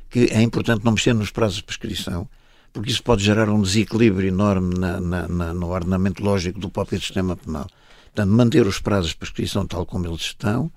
[0.09, 2.27] que é importante não mexer nos prazos de prescrição,
[2.73, 6.99] porque isso pode gerar um desequilíbrio enorme na, na, na, no ordenamento lógico do próprio
[6.99, 7.67] sistema penal.
[8.05, 10.71] Portanto, manter os prazos de prescrição tal como eles estão,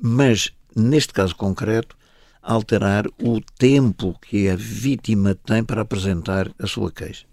[0.00, 1.96] mas, neste caso concreto,
[2.42, 7.26] alterar o tempo que a vítima tem para apresentar a sua queixa.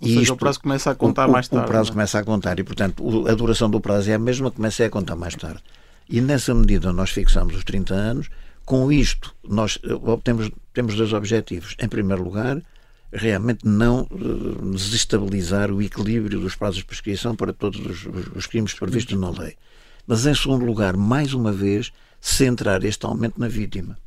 [0.00, 1.66] Ou e seja, isto, o prazo começa a contar o, mais tarde.
[1.66, 1.92] O prazo é?
[1.92, 5.14] começa a contar e, portanto, a duração do prazo é a mesma, começa a contar
[5.14, 5.62] mais tarde.
[6.08, 8.28] E nessa medida nós fixamos os 30 anos,
[8.70, 11.74] com isto, nós obtemos, temos dois objetivos.
[11.82, 12.62] Em primeiro lugar,
[13.12, 18.72] realmente não uh, desestabilizar o equilíbrio dos prazos de prescrição para todos os, os crimes
[18.72, 19.56] previstos na lei.
[20.06, 23.98] Mas, em segundo lugar, mais uma vez, centrar este aumento na vítima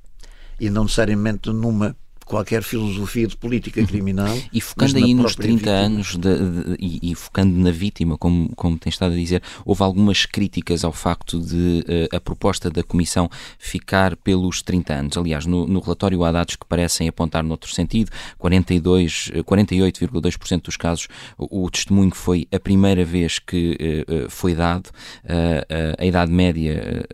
[0.57, 1.93] e não necessariamente numa
[2.25, 3.87] qualquer filosofia de política uhum.
[3.87, 4.37] criminal.
[4.51, 5.71] E focando aí nos 30 vítima.
[5.71, 9.83] anos de, de, e, e, focando na vítima, como, como tem estado a dizer, houve
[9.83, 15.17] algumas críticas ao facto de uh, a proposta da Comissão ficar pelos 30 anos.
[15.17, 18.11] Aliás, no, no relatório há dados que parecem apontar noutro sentido.
[18.37, 21.07] 42, 48,2% dos casos
[21.37, 24.87] o, o, testemunho foi a primeira vez que uh, foi dado.
[25.23, 27.05] Uh, a idade média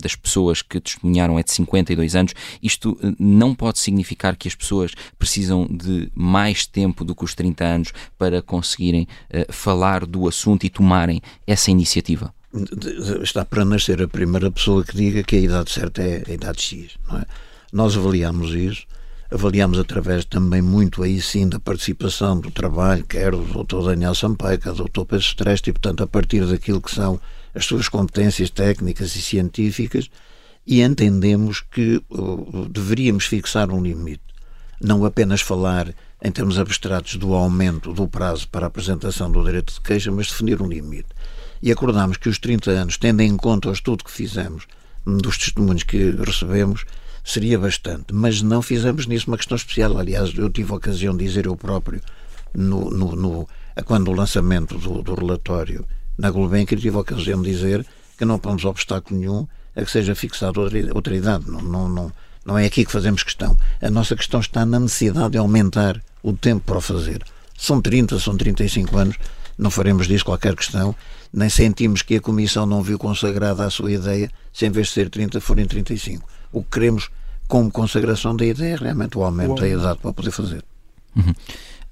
[0.00, 2.34] das pessoas que testemunharam é de 52 anos.
[2.62, 7.64] Isto não pode significar que as pessoas precisam de mais tempo do que os 30
[7.64, 12.34] anos para conseguirem uh, falar do assunto e tomarem essa iniciativa?
[13.22, 16.60] Está para nascer a primeira pessoa que diga que a idade certa é a idade
[16.60, 16.96] X.
[17.08, 17.24] Não é?
[17.72, 18.86] Nós avaliamos isso
[19.30, 24.58] avaliamos através também muito aí sim da participação do trabalho, quer do doutor Daniel Sampaio,
[24.58, 27.20] quer do doutor Pedro Streste, e portanto a partir daquilo que são
[27.54, 30.10] as suas competências técnicas e científicas,
[30.66, 34.22] e entendemos que uh, deveríamos fixar um limite.
[34.80, 39.74] Não apenas falar em termos abstratos do aumento do prazo para a apresentação do direito
[39.74, 41.08] de queixa, mas definir um limite.
[41.62, 44.66] E acordámos que os 30 anos, tendo em conta o estudo que fizemos,
[45.04, 46.84] dos testemunhos que recebemos,
[47.24, 49.98] seria bastante, mas não fizemos nisso uma questão especial.
[49.98, 52.00] Aliás, eu tive a ocasião de dizer eu próprio,
[52.54, 53.48] no, no, no
[53.84, 55.86] quando o lançamento do, do relatório
[56.18, 57.86] na Gulbenkian, tive a ocasião de dizer
[58.18, 61.50] que não pomos obstáculo nenhum a que seja fixada outra idade.
[61.50, 62.12] Não, não, não,
[62.44, 63.56] não é aqui que fazemos questão.
[63.80, 67.22] A nossa questão está na necessidade de aumentar o tempo para o fazer.
[67.56, 69.16] São 30, são 35 anos,
[69.58, 70.94] não faremos disso qualquer questão,
[71.32, 74.94] nem sentimos que a Comissão não viu consagrada a sua ideia se em vez de
[74.94, 76.26] ser 30 forem 35.
[76.52, 77.10] O que queremos
[77.46, 80.64] como consagração da ideia é realmente o aumento da idade para poder fazer.
[81.14, 81.34] Uhum.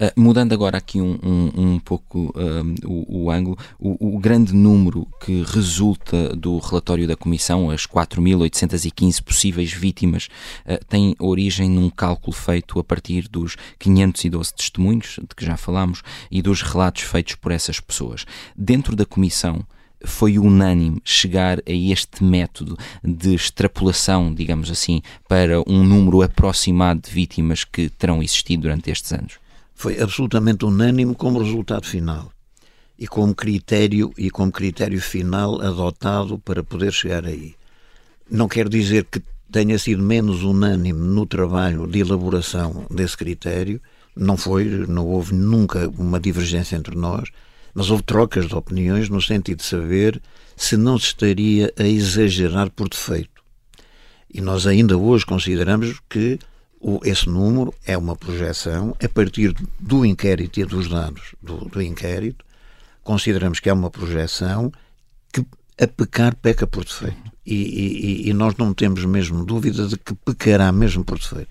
[0.00, 2.32] Uh, mudando agora aqui um, um, um pouco
[2.84, 9.22] o, o, ângulo, o, o, grande número que resulta do relatório da Comissão, as 4.815
[9.22, 10.28] possíveis vítimas,
[10.64, 16.02] uh, tem origem num cálculo feito a partir dos 512 testemunhos, de que já falámos,
[16.30, 18.24] e dos relatos feitos por essas pessoas.
[18.56, 19.66] Dentro da Comissão,
[20.04, 27.10] foi unânime chegar a este método de extrapolação, digamos assim, para um número aproximado de
[27.10, 29.47] vítimas que terão existido durante estes anos?
[29.78, 32.32] Foi absolutamente unânime como resultado final
[32.98, 37.54] e como critério e como critério final adotado para poder chegar aí.
[38.28, 43.80] Não quer dizer que tenha sido menos unânime no trabalho de elaboração desse critério,
[44.16, 47.30] não foi, não houve nunca uma divergência entre nós
[47.78, 50.20] mas houve trocas de opiniões no sentido de saber
[50.56, 53.40] se não se estaria a exagerar por defeito.
[54.34, 56.40] E nós ainda hoje consideramos que
[57.04, 62.44] esse número é uma projeção a partir do inquérito e dos dados do, do inquérito.
[63.02, 64.72] Consideramos que é uma projeção
[65.32, 65.44] que
[65.80, 67.16] a pecar peca por defeito.
[67.44, 71.50] E, e, e, nós não temos mesmo dúvida de que pecará mesmo por defeito.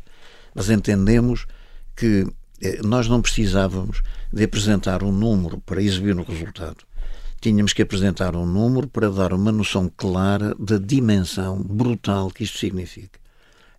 [0.54, 1.48] Mas entendemos
[1.96, 2.28] que
[2.62, 6.78] eh, nós não precisávamos de apresentar um número para exibir o resultado.
[7.42, 12.60] Tínhamos que apresentar um número para dar uma noção clara da dimensão brutal que isto
[12.60, 13.20] significa.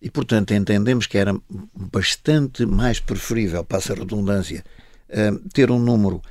[0.00, 1.34] E, portanto, entendemos que era
[1.74, 4.64] bastante mais preferível, passa a redundância,
[5.08, 6.22] eh, ter um número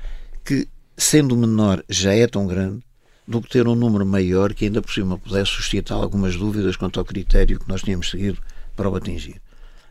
[0.46, 2.82] que, sendo menor, já é tão grande,
[3.28, 6.98] do que ter um número maior que ainda por cima pudesse suscitar algumas dúvidas quanto
[6.98, 8.40] ao critério que nós tínhamos seguido
[8.76, 9.42] para o atingir.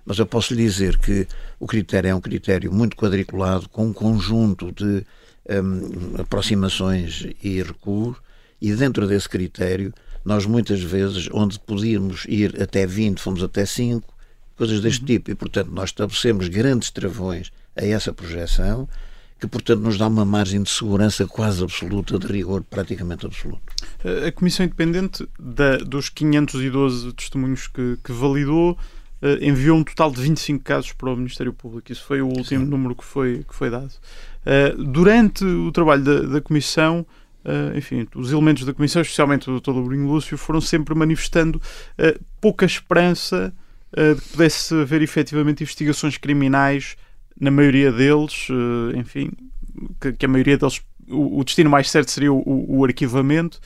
[0.07, 1.27] Mas eu posso lhe dizer que
[1.61, 5.05] o critério é um critério muito quadriculado, com um conjunto de
[5.51, 8.17] um, aproximações e recuos,
[8.63, 9.93] e dentro desse critério,
[10.27, 14.05] nós muitas vezes, onde podíamos ir até 20, fomos até 5,
[14.57, 15.07] coisas deste uhum.
[15.07, 15.31] tipo.
[15.31, 18.89] E, portanto, nós estabelecemos grandes travões a essa projeção,
[19.39, 23.63] que, portanto, nos dá uma margem de segurança quase absoluta, de rigor praticamente absoluto.
[24.27, 30.23] A Comissão Independente da, dos 512 testemunhos que, que validou uh, enviou um total de
[30.23, 31.93] 25 casos para o Ministério Público.
[31.93, 32.71] Isso foi o último Sim.
[32.71, 33.93] número que foi, que foi dado.
[34.45, 37.07] Uh, durante o trabalho da, da Comissão,
[37.47, 39.73] uh, enfim, os elementos da Comissão, especialmente o Dr.
[39.73, 41.61] Dobrinho Lúcio, foram sempre manifestando
[42.41, 43.55] pouca esperança
[44.15, 46.97] de que pudesse haver efetivamente investigações criminais,
[47.41, 48.49] na maioria deles,
[48.95, 49.31] enfim,
[50.01, 53.61] que, que, a maioria deles, o, o destino mais certo seria o, o, o arquivamento,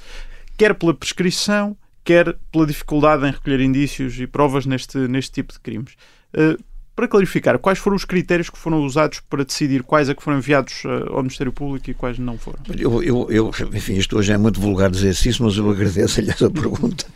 [0.56, 5.60] quer pela prescrição, quer pela dificuldade em recolher indícios e provas neste, neste tipo de
[5.60, 5.94] crimes.
[6.34, 6.62] Uh,
[7.00, 10.36] para clarificar, quais foram os critérios que foram usados para decidir quais é que foram
[10.36, 12.58] enviados uh, ao Ministério Público e quais não foram?
[12.78, 16.50] Eu, eu, eu, enfim, isto hoje é muito vulgar dizer isso, mas eu agradeço-lhe essa
[16.50, 17.06] pergunta,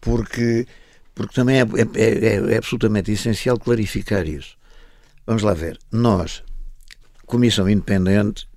[0.00, 0.66] porque,
[1.14, 4.56] porque também é, é, é, é absolutamente essencial clarificar isso.
[5.24, 5.78] Vamos lá ver.
[5.92, 6.42] Nós,
[7.24, 8.48] Comissão Independente,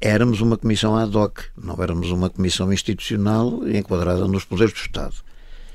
[0.00, 5.16] éramos uma comissão ad hoc, não éramos uma comissão institucional enquadrada nos poderes do Estado.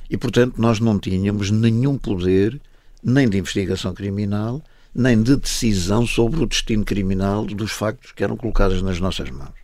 [0.09, 2.59] E, portanto, nós não tínhamos nenhum poder,
[3.03, 4.61] nem de investigação criminal,
[4.93, 9.61] nem de decisão sobre o destino criminal dos factos que eram colocados nas nossas mãos.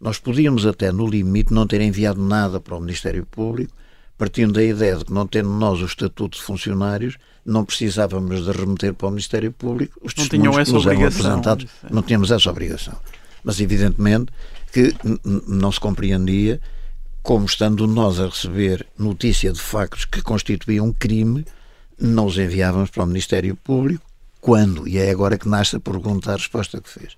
[0.00, 3.72] Nós podíamos até, no limite, não ter enviado nada para o Ministério Público,
[4.18, 8.50] partindo da ideia de que, não tendo nós o estatuto de funcionários, não precisávamos de
[8.50, 11.66] remeter para o Ministério Público os não tinham essa que nos eram apresentados.
[11.90, 12.94] Não tínhamos essa obrigação.
[13.44, 14.32] Mas, evidentemente,
[14.72, 14.94] que
[15.46, 16.60] não se compreendia
[17.22, 21.44] como, estando nós a receber notícia de factos que constituíam um crime,
[21.98, 24.04] não os enviávamos para o Ministério Público,
[24.40, 27.16] quando, e é agora que nasce a pergunta, a resposta que fez.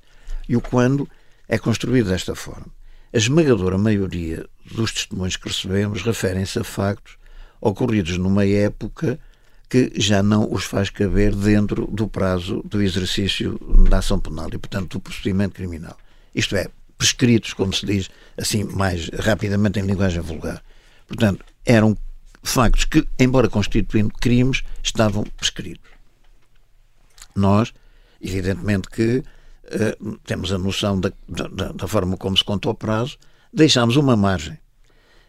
[0.48, 1.08] E o quando
[1.48, 2.66] é construído desta forma.
[3.12, 7.16] A esmagadora maioria dos testemunhos que recebemos referem-se a factos
[7.60, 9.18] ocorridos numa época
[9.68, 14.58] que já não os faz caber dentro do prazo do exercício da ação penal e,
[14.58, 15.96] portanto, do procedimento criminal.
[16.34, 20.62] Isto é, prescritos, como se diz assim mais rapidamente em linguagem vulgar.
[21.06, 21.96] Portanto, eram
[22.50, 25.90] factos que, embora constituindo crimes, estavam prescritos.
[27.34, 27.72] Nós,
[28.20, 33.18] evidentemente que uh, temos a noção da, da, da forma como se conta o prazo,
[33.52, 34.58] deixamos uma margem.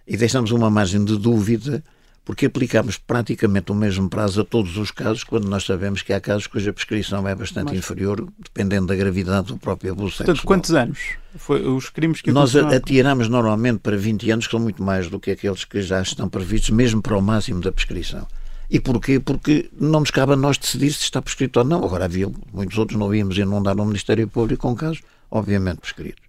[0.08, 1.84] E deixamos uma margem de dúvida
[2.29, 6.21] porque aplicamos praticamente o mesmo prazo a todos os casos, quando nós sabemos que há
[6.21, 7.79] casos cuja prescrição é bastante Mas...
[7.79, 10.45] inferior, dependendo da gravidade do próprio abuso Portanto, sexual.
[10.45, 10.99] quantos anos?
[11.35, 15.19] Foi os crimes que Nós atiramos normalmente para 20 anos, que são muito mais do
[15.19, 18.27] que aqueles que já estão previstos, mesmo para o máximo da prescrição.
[18.69, 19.19] E porquê?
[19.19, 21.83] Porque não nos cabe a nós decidir se está prescrito ou não.
[21.83, 26.21] Agora havia muitos outros, não íamos inundar o Ministério Público com casos, obviamente, prescritos.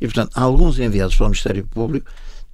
[0.00, 2.10] E, portanto, há alguns enviados para o Ministério Público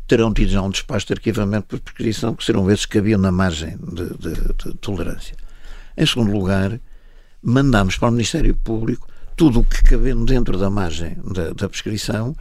[0.09, 3.31] terão tido já um despacho de arquivamento por prescrição, que serão esses que haviam na
[3.31, 5.37] margem de, de, de tolerância.
[5.97, 6.81] Em segundo lugar,
[7.43, 12.35] mandamos para o Ministério Público tudo o que cabendo dentro da margem da, da prescrição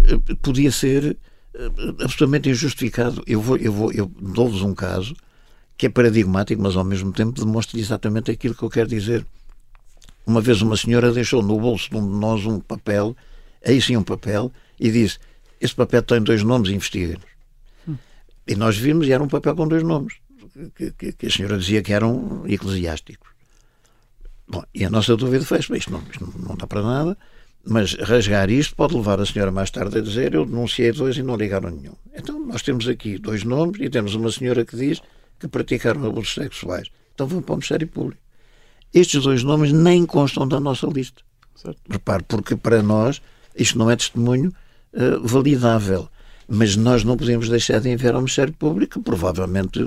[0.00, 1.16] eh, podia ser
[1.54, 3.22] eh, absolutamente injustificado.
[3.26, 5.14] Eu vou, eu vou, eu dou-vos um caso
[5.76, 9.26] que é paradigmático, mas ao mesmo tempo demonstra exatamente aquilo que eu quero dizer.
[10.24, 13.16] Uma vez uma senhora deixou no bolso de um de nós um papel,
[13.64, 15.18] aí sim um papel, e disse:
[15.60, 17.24] esse papel tem dois nomes, investiguemos.
[17.86, 17.96] Hum.
[18.46, 20.14] E nós vimos e era um papel com dois nomes,
[20.74, 23.28] que, que, que, a senhora dizia que eram eclesiásticos.
[24.46, 27.18] Bom, e a nossa dúvida foi: isto não, isto não dá para nada,
[27.64, 31.22] mas rasgar isto pode levar a senhora mais tarde a dizer: eu denunciei dois e
[31.22, 31.94] não ligaram nenhum.
[32.14, 35.02] Então nós temos aqui dois nomes e temos uma senhora que diz
[35.38, 36.88] que praticaram abusos sexuais.
[37.14, 38.22] Então vão para o Ministério Público.
[38.92, 41.22] Estes dois nomes nem constam da nossa lista.
[41.54, 41.80] Certo.
[41.90, 43.20] Repare, porque para nós
[43.54, 44.52] isto não é testemunho
[44.92, 46.08] uh, validável.
[46.50, 49.80] Mas nós não podemos deixar de enviar ao Ministério Público, provavelmente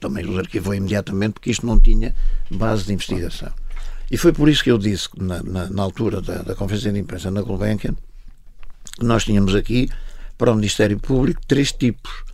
[0.00, 2.12] também os arquivou imediatamente, porque isto não tinha
[2.50, 3.52] base de investigação.
[4.10, 6.98] E foi por isso que eu disse, na, na, na altura da, da, conferência de
[6.98, 7.94] imprensa na Gulbenkian,
[8.98, 9.88] que nós tínhamos aqui,
[10.36, 12.24] para o Ministério Público, três tipos.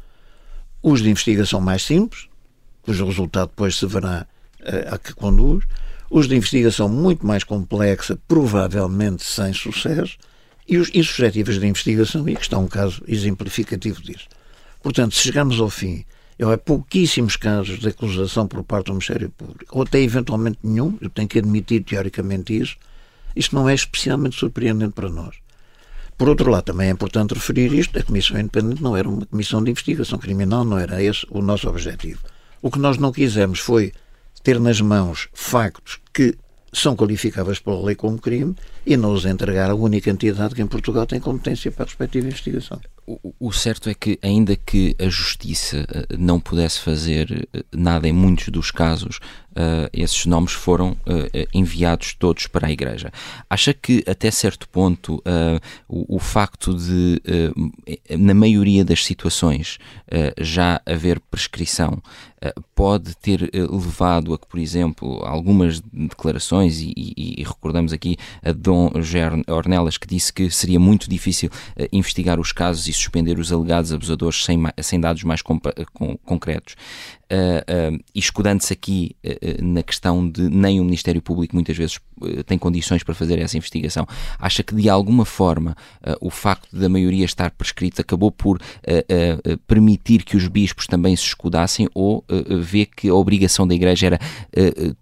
[0.82, 2.28] Os de investigação mais simples,
[2.82, 4.26] cujo resultado depois se verá
[4.60, 5.64] uh, a que conduz.
[6.10, 10.16] Os de investigação muito mais complexa, provavelmente sem sucesso
[10.68, 14.26] e os insuscetíveis de investigação, e que está um caso exemplificativo disso.
[14.82, 16.04] Portanto, se chegamos ao fim,
[16.38, 20.98] eu há pouquíssimos casos de acusação por parte do Ministério Público, ou até eventualmente nenhum,
[21.00, 22.76] eu tenho que admitir teoricamente isso,
[23.36, 25.36] isto não é especialmente surpreendente para nós.
[26.16, 29.62] Por outro lado, também é importante referir isto, a Comissão Independente não era uma comissão
[29.62, 32.20] de investigação criminal, não era esse o nosso objetivo.
[32.62, 33.92] O que nós não quisemos foi
[34.42, 36.36] ter nas mãos factos que
[36.72, 38.54] são qualificáveis pela lei como crime
[38.86, 42.26] e não os entregar a única entidade que em Portugal tem competência para a respectiva
[42.26, 42.80] investigação.
[43.06, 48.08] O, o certo é que, ainda que a Justiça eh, não pudesse fazer eh, nada
[48.08, 49.20] em muitos dos casos,
[49.54, 53.12] uh, esses nomes foram uh, enviados todos para a Igreja.
[53.48, 57.20] Acha que, até certo ponto, uh, o, o, facto de,
[58.18, 59.78] na maioria das situações,
[60.40, 62.02] já haver prescrição
[62.74, 68.52] pode ter levado a que, por exemplo, algumas declarações, e, e, e recordamos aqui a
[68.52, 68.73] Dom
[69.48, 71.50] Ornelas, que disse que seria muito difícil
[71.92, 76.74] investigar os casos e suspender os alegados abusadores sem, sem dados mais concretos.
[77.24, 81.98] Uh, uh, e escudando-se aqui uh, na questão de nem o Ministério Público muitas vezes
[82.46, 84.06] tem condições para fazer essa investigação,
[84.38, 85.74] acha que de alguma forma
[86.20, 88.60] o facto da maioria estar prescrito acabou por
[89.66, 92.24] permitir que os bispos também se escudassem ou
[92.62, 94.20] vê que a obrigação da Igreja era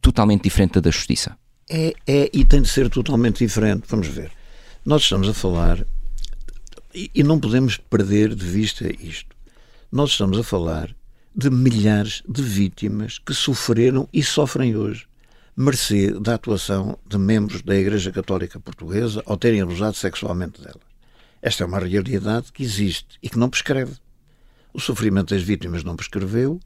[0.00, 1.36] totalmente diferente da da Justiça?
[1.74, 3.84] É, é e tem de ser totalmente diferente.
[3.88, 4.30] Vamos ver.
[4.84, 5.86] Nós estamos a falar
[6.94, 9.34] e, e não podemos perder de vista isto.
[9.90, 10.94] Nós estamos a falar
[11.34, 15.06] de milhares de vítimas que sofreram e sofrem hoje,
[15.56, 20.92] mercê da atuação de membros da Igreja Católica Portuguesa ao terem abusado sexualmente delas.
[21.40, 23.94] Esta é uma realidade que existe e que não prescreve.
[24.74, 26.60] O sofrimento das vítimas não prescreveu,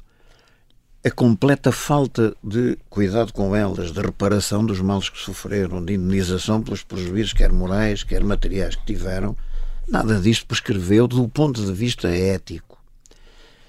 [1.07, 6.61] a completa falta de cuidado com elas, de reparação dos males que sofreram, de indenização
[6.61, 9.36] pelos prejuízos, quer morais, quer materiais que tiveram,
[9.86, 12.76] nada disto prescreveu do ponto de vista ético.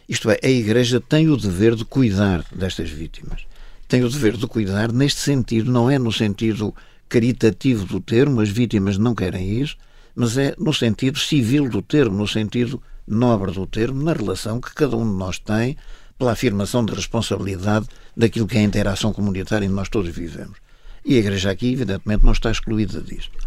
[0.10, 3.46] Isto é, a Igreja tem o dever de cuidar destas vítimas.
[3.88, 6.74] Tem o dever de cuidar neste sentido, não é no sentido
[7.08, 9.78] caritativo do termo, as vítimas não querem isso,
[10.16, 14.74] mas é no sentido civil do termo, no sentido nobre do termo, na relação que
[14.74, 15.78] cada um de nós tem
[16.18, 20.58] pela afirmação de responsabilidade daquilo que é a interação comunitária em que nós todos vivemos.
[21.06, 23.38] E a Igreja aqui, evidentemente, não está excluída disto.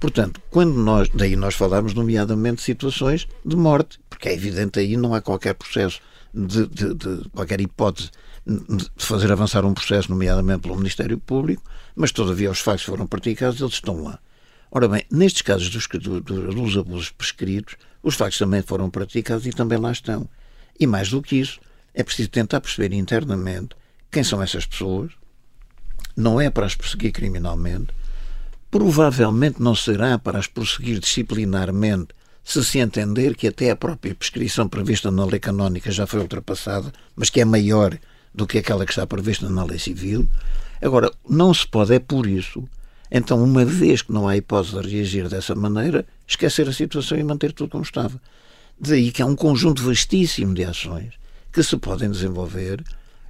[0.00, 4.96] Portanto, quando nós, daí nós falamos, nomeadamente, de situações de morte, porque é evidente aí
[4.96, 6.00] não há qualquer processo,
[6.34, 8.10] de, de, de qualquer hipótese
[8.46, 11.62] de fazer avançar um processo, nomeadamente pelo Ministério Público,
[11.96, 14.18] mas todavia os factos foram praticados, eles estão lá.
[14.70, 19.78] Ora bem, nestes casos dos, dos abusos prescritos, os factos também foram praticados e também
[19.78, 20.28] lá estão.
[20.78, 21.60] E mais do que isso,
[21.94, 23.76] é preciso tentar perceber internamente
[24.10, 25.12] quem são essas pessoas,
[26.16, 27.88] não é para as perseguir criminalmente,
[28.70, 32.08] provavelmente não será para as prosseguir disciplinarmente
[32.44, 36.92] se se entender que até a própria prescrição prevista na lei canónica já foi ultrapassada,
[37.16, 37.96] mas que é maior
[38.34, 40.28] do que aquela que está prevista na lei civil.
[40.82, 42.68] Agora, não se pode, é por isso.
[43.10, 47.24] Então, uma vez que não há hipótese de reagir dessa maneira, esquecer a situação e
[47.24, 48.20] manter tudo como estava.
[48.78, 51.14] Daí que há um conjunto vastíssimo de ações
[51.54, 52.82] que se podem desenvolver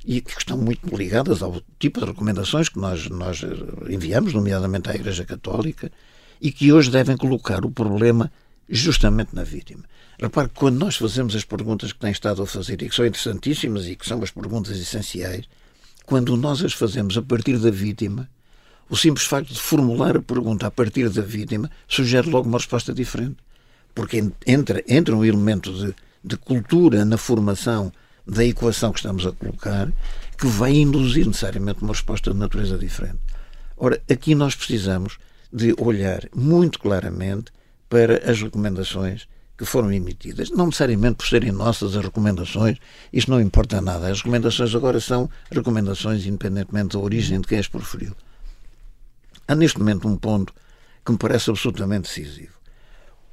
[0.03, 3.43] e que estão muito ligadas ao tipo de recomendações que nós, nós
[3.87, 5.93] enviamos, nomeadamente à Igreja Católica,
[6.41, 8.33] e que hoje devem colocar o problema
[8.67, 9.85] justamente na vítima.
[10.19, 13.05] Repare que quando nós fazemos as perguntas que têm estado a fazer e que são
[13.05, 15.47] interessantíssimas e que são as perguntas essenciais,
[16.07, 18.27] quando nós as fazemos a partir da vítima,
[18.89, 22.95] o simples facto de formular a pergunta a partir da vítima sugere logo uma resposta
[22.95, 23.37] diferente.
[23.95, 25.95] Porque entra, entra um elemento de,
[26.25, 27.93] de cultura na formação
[28.27, 29.93] da equação que estamos a colocar
[30.39, 33.21] que vai induzir necessariamente uma resposta de natureza diferente.
[33.77, 35.19] Ora, aqui nós precisamos
[35.53, 37.53] de olhar muito claramente
[37.89, 40.51] para as recomendações que foram emitidas.
[40.51, 42.79] Não necessariamente por serem nossas as recomendações,
[43.13, 44.09] isso não importa nada.
[44.09, 48.15] As recomendações agora são recomendações independentemente da origem de quem as proferiu.
[49.47, 50.53] Há neste momento um ponto
[51.05, 52.55] que me parece absolutamente decisivo.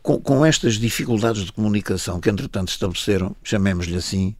[0.03, 4.35] Com, com estas dificuldades de comunicação que entretanto estabeleceram, chamemos-lhe assim,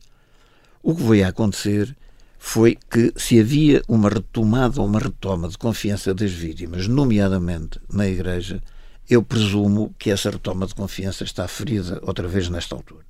[0.83, 1.95] o que veio a acontecer
[2.37, 8.07] foi que se havia uma retomada ou uma retoma de confiança das vítimas, nomeadamente na
[8.07, 8.61] Igreja,
[9.07, 13.05] eu presumo que essa retoma de confiança está ferida outra vez nesta altura.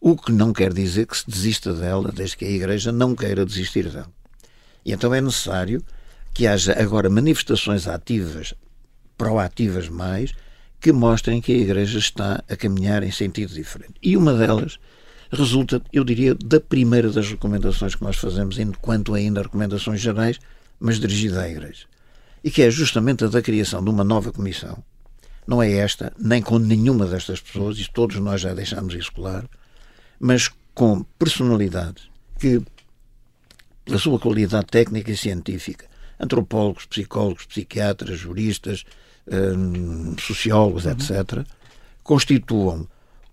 [0.00, 3.44] O que não quer dizer que se desista dela, desde que a Igreja não queira
[3.44, 4.10] desistir dela.
[4.84, 5.84] E então é necessário
[6.32, 8.54] que haja agora manifestações ativas,
[9.18, 10.32] proativas mais,
[10.80, 13.94] que mostrem que a Igreja está a caminhar em sentido diferente.
[14.02, 14.78] E uma delas
[15.30, 20.38] resulta, eu diria, da primeira das recomendações que nós fazemos, enquanto ainda recomendações gerais,
[20.78, 21.86] mas dirigida à Igreja.
[22.44, 24.82] E que é justamente a da criação de uma nova comissão.
[25.46, 29.48] Não é esta, nem com nenhuma destas pessoas, e todos nós já deixámos isso claro,
[30.18, 32.08] mas com personalidades
[32.38, 32.60] que,
[33.84, 35.86] pela sua qualidade técnica e científica,
[36.18, 38.84] antropólogos, psicólogos, psiquiatras, juristas,
[39.26, 40.92] hum, sociólogos, uhum.
[40.92, 41.44] etc.,
[42.02, 42.86] constituam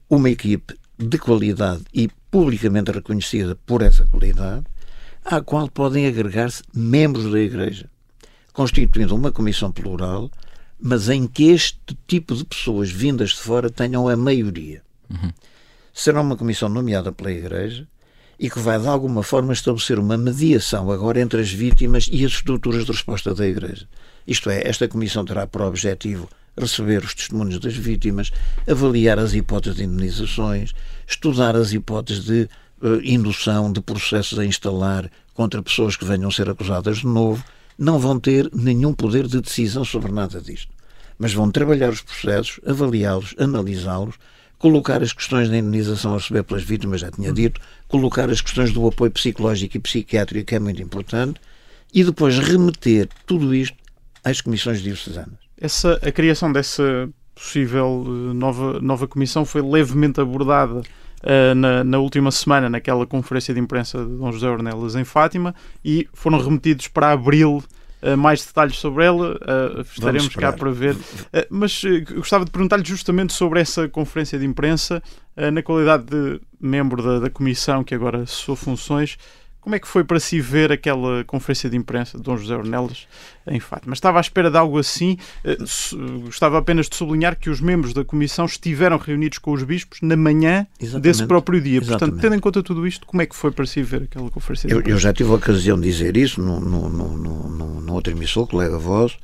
[0.10, 4.64] uma equipe de qualidade e publicamente reconhecida por essa qualidade,
[5.24, 7.90] à qual podem agregar-se membros da Igreja,
[8.52, 10.30] constituindo uma comissão plural,
[10.80, 14.82] mas em que este tipo de pessoas vindas de fora tenham a maioria.
[15.10, 15.32] Uhum.
[15.94, 17.88] Será uma comissão nomeada pela Igreja
[18.40, 22.32] e que vai, de alguma forma, estabelecer uma mediação agora entre as vítimas e as
[22.34, 23.88] estruturas de resposta da Igreja.
[24.28, 26.28] Isto é, esta comissão terá por objetivo
[26.58, 28.32] receber os testemunhos das vítimas,
[28.70, 30.74] avaliar as hipóteses de indemnizações,
[31.08, 32.50] estudar as hipóteses de
[32.82, 37.44] uh, indução de processos a instalar contra pessoas que venham a ser acusadas de novo,
[37.78, 40.72] não vão ter nenhum poder de decisão sobre nada disto.
[41.18, 44.16] Mas vão trabalhar os processos, avaliá-los, analisá-los,
[44.60, 48.72] colocar as questões da indemnização a receber pelas vítimas, já tinha dito, colocar as questões
[48.72, 51.40] do apoio psicológico e psiquiátrico, que é muito importante,
[51.94, 53.78] e depois remeter tudo isto
[54.24, 55.43] às comissões diocesanas.
[55.64, 62.00] Essa, a criação dessa possível uh, nova, nova comissão foi levemente abordada uh, na, na,
[62.00, 66.90] última semana, naquela conferência de imprensa de Dom José Ornelas em Fátima, e foram remetidos
[66.90, 67.64] para abril
[68.02, 69.40] uh, mais detalhes sobre ela.
[69.90, 70.98] estaremos cá para ver.
[71.50, 71.82] mas
[72.14, 75.02] gostava de perguntar-lhe justamente sobre essa conferência de imprensa,
[75.54, 79.18] na qualidade de membro da, da comissão que agora cessou funções.
[79.64, 83.08] Como é que foi para si ver aquela conferência de imprensa de Dom José Ornelas
[83.48, 83.94] em Fátima?
[83.94, 85.18] Estava à espera de algo assim?
[85.42, 85.56] Eh,
[86.26, 90.18] gostava apenas de sublinhar que os membros da comissão estiveram reunidos com os bispos na
[90.18, 91.04] manhã Exatamente.
[91.04, 91.78] desse próprio dia.
[91.78, 92.00] Exatamente.
[92.00, 94.68] Portanto, tendo em conta tudo isto, como é que foi para si ver aquela conferência
[94.68, 94.96] de eu, imprensa?
[94.98, 98.46] Eu já tive a ocasião de dizer isso no, no, no, no, no outro emissor,
[98.46, 99.18] colega voz,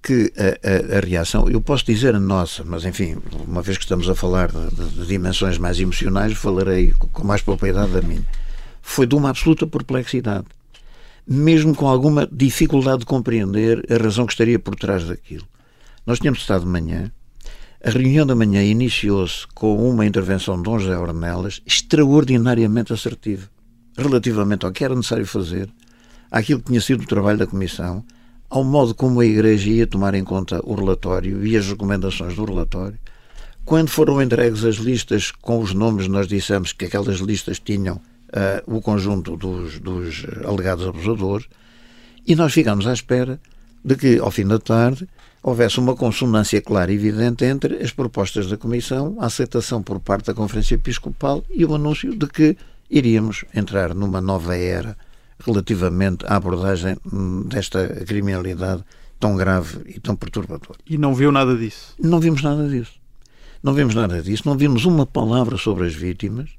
[0.00, 3.16] que a, a, a, reação, eu posso dizer a nossa, mas enfim,
[3.48, 7.42] uma vez que estamos a falar de, de, de dimensões mais emocionais, falarei com mais
[7.42, 8.22] propriedade da minha
[8.82, 10.46] foi de uma absoluta perplexidade,
[11.26, 15.46] mesmo com alguma dificuldade de compreender a razão que estaria por trás daquilo.
[16.04, 17.10] Nós tínhamos estado de manhã,
[17.84, 23.48] a reunião da manhã iniciou-se com uma intervenção de Dom José Ornelas extraordinariamente assertiva,
[23.96, 25.68] relativamente ao que era necessário fazer,
[26.30, 28.04] àquilo que tinha sido o trabalho da Comissão,
[28.48, 32.44] ao modo como a Igreja ia tomar em conta o relatório e as recomendações do
[32.44, 32.98] relatório.
[33.64, 38.00] Quando foram entregues as listas com os nomes, nós dissemos que aquelas listas tinham
[38.32, 41.46] uh, o conjunto dos, dos alegados abusadores
[42.26, 43.40] e nós ficámos à espera
[43.84, 45.08] de que, ao fim da tarde,
[45.42, 50.26] houvesse uma consonância clara e evidente entre as propostas da Comissão, a aceitação por parte
[50.26, 52.56] da Conferência Episcopal e o anúncio de que
[52.88, 54.96] iríamos entrar numa nova era
[55.44, 58.84] relativamente à abordagem hum, desta criminalidade
[59.18, 60.78] tão grave e tão perturbadora.
[60.88, 61.94] E não viu nada disso?
[61.98, 62.92] Não vimos nada disso.
[63.62, 64.42] Não vimos nada disso.
[64.46, 66.50] Não vimos uma palavra sobre as vítimas.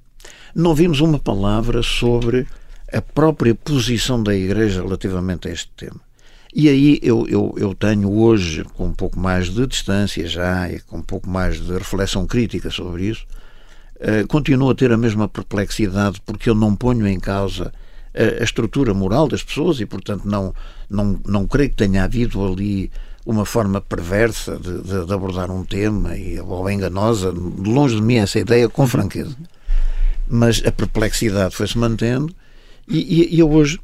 [0.55, 2.45] Não vimos uma palavra sobre
[2.91, 5.99] a própria posição da Igreja relativamente a este tema.
[6.53, 10.79] E aí eu, eu, eu tenho hoje, com um pouco mais de distância já e
[10.81, 13.25] com um pouco mais de reflexão crítica sobre isso,
[13.95, 17.73] uh, continuo a ter a mesma perplexidade porque eu não ponho em causa
[18.13, 20.53] a, a estrutura moral das pessoas e, portanto, não,
[20.87, 22.91] não, não creio que tenha havido ali
[23.25, 27.31] uma forma perversa de, de, de abordar um tema e, ou enganosa.
[27.31, 29.35] Longe de mim essa ideia, com franqueza.
[30.27, 32.33] Mas a perplexidade foi-se mantendo
[32.87, 33.79] e, e, eu hoje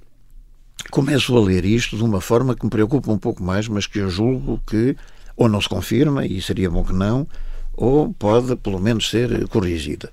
[0.92, 4.00] começo a ler isto de uma forma que me preocupa um pouco mais, mas que
[4.00, 4.96] eu julgo que
[5.36, 7.26] ou não se confirma, e seria bom que não,
[7.74, 10.12] ou pode pelo menos ser corrigida.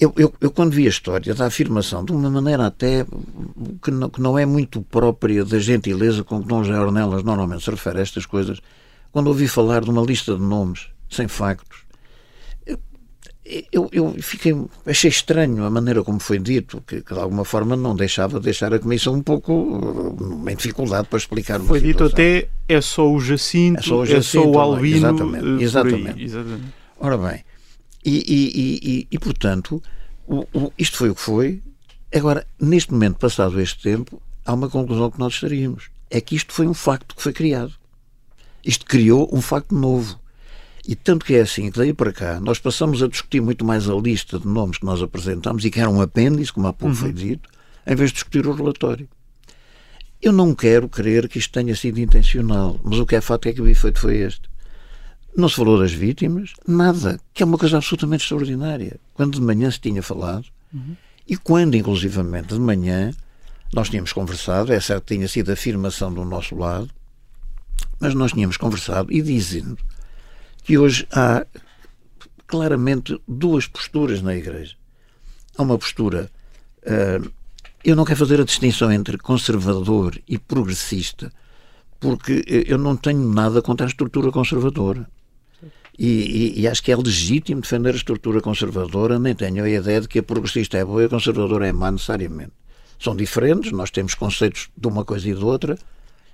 [0.00, 3.06] Eu, eu, eu, quando vi a história da afirmação, de uma maneira até
[3.80, 7.62] que não, que não é muito própria da gentileza com que Dom José Ornelas normalmente
[7.62, 8.60] se refere a estas coisas,
[9.12, 11.83] quando ouvi falar de uma lista de nomes sem factos,
[13.70, 14.54] eu, eu fiquei,
[14.86, 18.72] achei estranho a maneira como foi dito, que, que, de alguma forma não deixava deixar
[18.72, 23.20] a Comissão um pouco uh, em dificuldade para explicar Foi dito até é só o
[23.20, 24.96] Jacinto, é só o, Jacinto, é só o Albino.
[24.96, 25.44] Exatamente.
[25.44, 26.24] Uh, exatamente.
[26.24, 26.74] exatamente.
[26.98, 27.44] Ora bem,
[28.02, 29.82] e, e, e, e portanto,
[30.26, 31.62] o, o, isto foi o que foi.
[32.14, 35.90] Agora, neste momento, passado este tempo, há uma conclusão que nós estaríamos.
[36.10, 37.72] É que isto foi um facto que foi criado.
[38.64, 40.18] Isto criou um facto novo
[40.86, 43.88] e tanto que é assim que daí para cá nós passamos a discutir muito mais
[43.88, 46.94] a lista de nomes que nós apresentamos e que era um apêndice, como há pouco
[46.94, 47.00] uhum.
[47.00, 47.48] foi dito,
[47.86, 49.08] em vez de discutir o relatório.
[50.20, 53.52] Eu não quero crer que isto tenha sido intencional, mas o que é fato é
[53.52, 54.48] que o efeito foi este.
[55.36, 58.98] Não se falou das vítimas, nada, que é uma coisa absolutamente extraordinária.
[59.14, 60.96] Quando de manhã se tinha falado, uhum.
[61.26, 63.12] e quando, inclusivamente, de manhã
[63.72, 66.88] nós tínhamos conversado, é certo que tinha sido afirmação do nosso lado,
[67.98, 69.78] mas nós tínhamos conversado e dizendo
[70.64, 71.46] que hoje há
[72.46, 74.74] claramente duas posturas na Igreja.
[75.56, 76.30] Há uma postura.
[76.82, 77.30] Uh,
[77.84, 81.30] eu não quero fazer a distinção entre conservador e progressista,
[82.00, 85.06] porque eu não tenho nada contra a estrutura conservadora.
[85.96, 90.00] E, e, e, acho que é legítimo defender a estrutura conservadora, nem tenho a ideia
[90.00, 92.50] de que a progressista é boa e a conservadora é má necessariamente.
[92.98, 95.78] São diferentes, nós temos conceitos de uma coisa e de outra,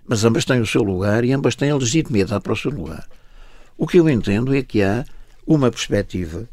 [0.07, 3.07] mas ambas têm o seu lugar e ambas têm a legitimidade para o seu lugar.
[3.81, 5.07] O que eu entendo é que há
[5.47, 6.47] uma perspectiva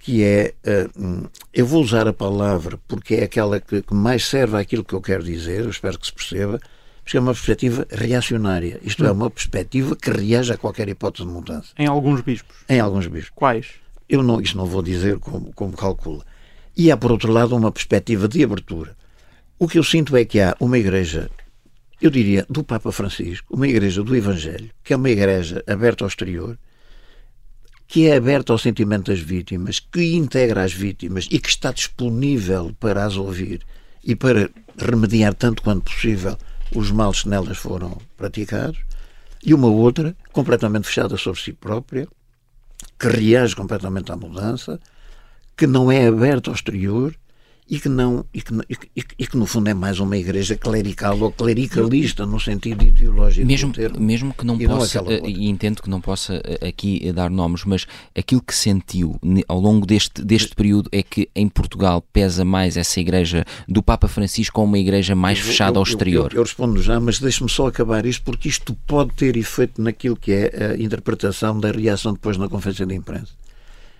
[0.00, 4.56] que é, uh, eu vou usar a palavra porque é aquela que, que, mais serve
[4.56, 6.60] àquilo que eu quero dizer, eu espero que se perceba,
[7.04, 8.80] porque é uma perspectiva reacionária.
[8.82, 9.10] Isto é hum.
[9.10, 11.68] é uma perspectiva que reage a qualquer hipótese de mudança.
[11.78, 12.56] Em alguns bispos?
[12.68, 13.30] Em alguns bispos.
[13.36, 13.66] Quais?
[14.08, 16.24] Eu não, isto não vou dizer como, como calcula.
[16.76, 18.96] E há, por outro lado, uma perspectiva de abertura.
[19.56, 21.30] O que eu sinto é que há uma igreja
[22.00, 26.08] eu diria, do Papa Francisco, uma igreja do Evangelho, que é uma igreja aberta ao
[26.08, 26.58] exterior,
[27.88, 32.74] que é aberta ao sentimento das vítimas, que integra as vítimas e que está disponível
[32.78, 33.62] para as ouvir
[34.04, 36.36] e para remediar tanto quanto possível
[36.74, 38.78] os males que nelas foram praticados,
[39.44, 42.08] e uma outra completamente fechada sobre si própria,
[42.98, 44.80] que reage completamente à mudança,
[45.56, 47.14] que não é aberta ao exterior
[47.68, 50.54] e que não e que, e que, e que, no fundo é mais uma igreja
[50.54, 55.48] clerical ou clericalista no sentido ideológico mesmo termo, mesmo que não possa não eh, e
[55.48, 57.86] entendo que não possa eh, aqui dar nomes mas
[58.16, 63.00] aquilo que sentiu ao longo deste deste período é que em Portugal pesa mais essa
[63.00, 66.30] igreja do Papa Francisco ou uma igreja mais eu, fechada eu, ao exterior.
[66.32, 70.14] eu, eu respondo já mas deixe-me só acabar isto porque isto pode ter efeito naquilo
[70.14, 73.32] que é a interpretação da reação depois na conferência de imprensa.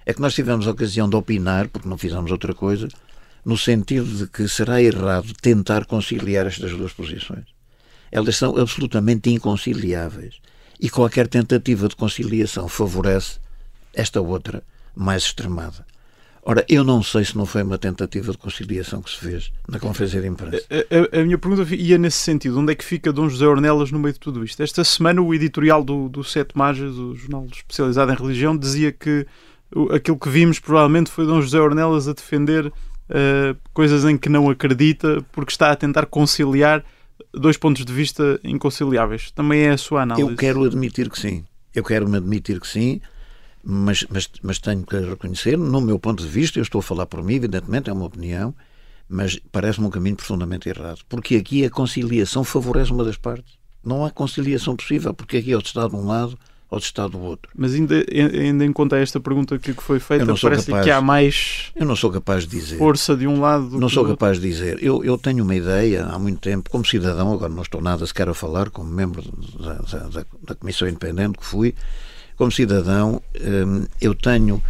[0.04, 2.88] É que nós tivemos a ocasião de opinar porque não fizemos outra coisa
[3.46, 7.44] no sentido de que será errado tentar conciliar estas duas posições.
[8.10, 10.40] Elas são absolutamente inconciliáveis.
[10.80, 13.38] E qualquer tentativa de conciliação favorece
[13.94, 14.64] esta outra
[14.96, 15.86] mais extremada.
[16.42, 19.78] Ora, eu não sei se não foi uma tentativa de conciliação que se fez na
[19.78, 20.64] conferência de imprensa.
[20.68, 22.58] A, a, a, minha pergunta ia nesse sentido.
[22.58, 24.60] Onde é que fica Dom José Ornelas no meio de tudo isto?
[24.60, 29.24] Esta semana o editorial do, do Sete Mages, o jornal especializado em religião, dizia que
[29.92, 32.72] aquilo que vimos provavelmente foi Dom José Ornelas a defender
[33.10, 36.84] uh, coisas em que não acredita, porque está a tentar conciliar
[37.32, 39.30] dois pontos de vista inconciliáveis.
[39.30, 40.28] Também é a sua análise?
[40.28, 41.44] Eu quero admitir que sim.
[41.74, 43.00] Eu quero me admitir que sim,
[43.62, 47.06] mas, mas, mas tenho que reconhecer, no meu ponto de vista, eu estou a falar
[47.06, 48.54] por mim, evidentemente, é uma opinião,
[49.08, 51.00] mas parece-me um caminho profundamente errado.
[51.08, 53.58] Porque aqui a conciliação favorece uma das partes.
[53.84, 56.38] Não há conciliação possível, porque aqui é o Estado de um lado
[56.70, 57.50] ou de Estado do outro.
[57.54, 61.70] Mas ainda, ainda em conta esta pergunta que foi feita, parece capaz, que há mais
[61.76, 62.76] eu não sou capaz de dizer.
[62.76, 63.78] força de um lado.
[63.78, 64.82] Não sou capaz de dizer.
[64.82, 68.28] Eu, eu tenho uma ideia há muito tempo, como cidadão, agora não estou nada sequer
[68.28, 69.22] a falar, como membro
[69.58, 71.74] da, da, da Comissão Independente que fui,
[72.36, 74.62] como cidadão, hum, eu tenho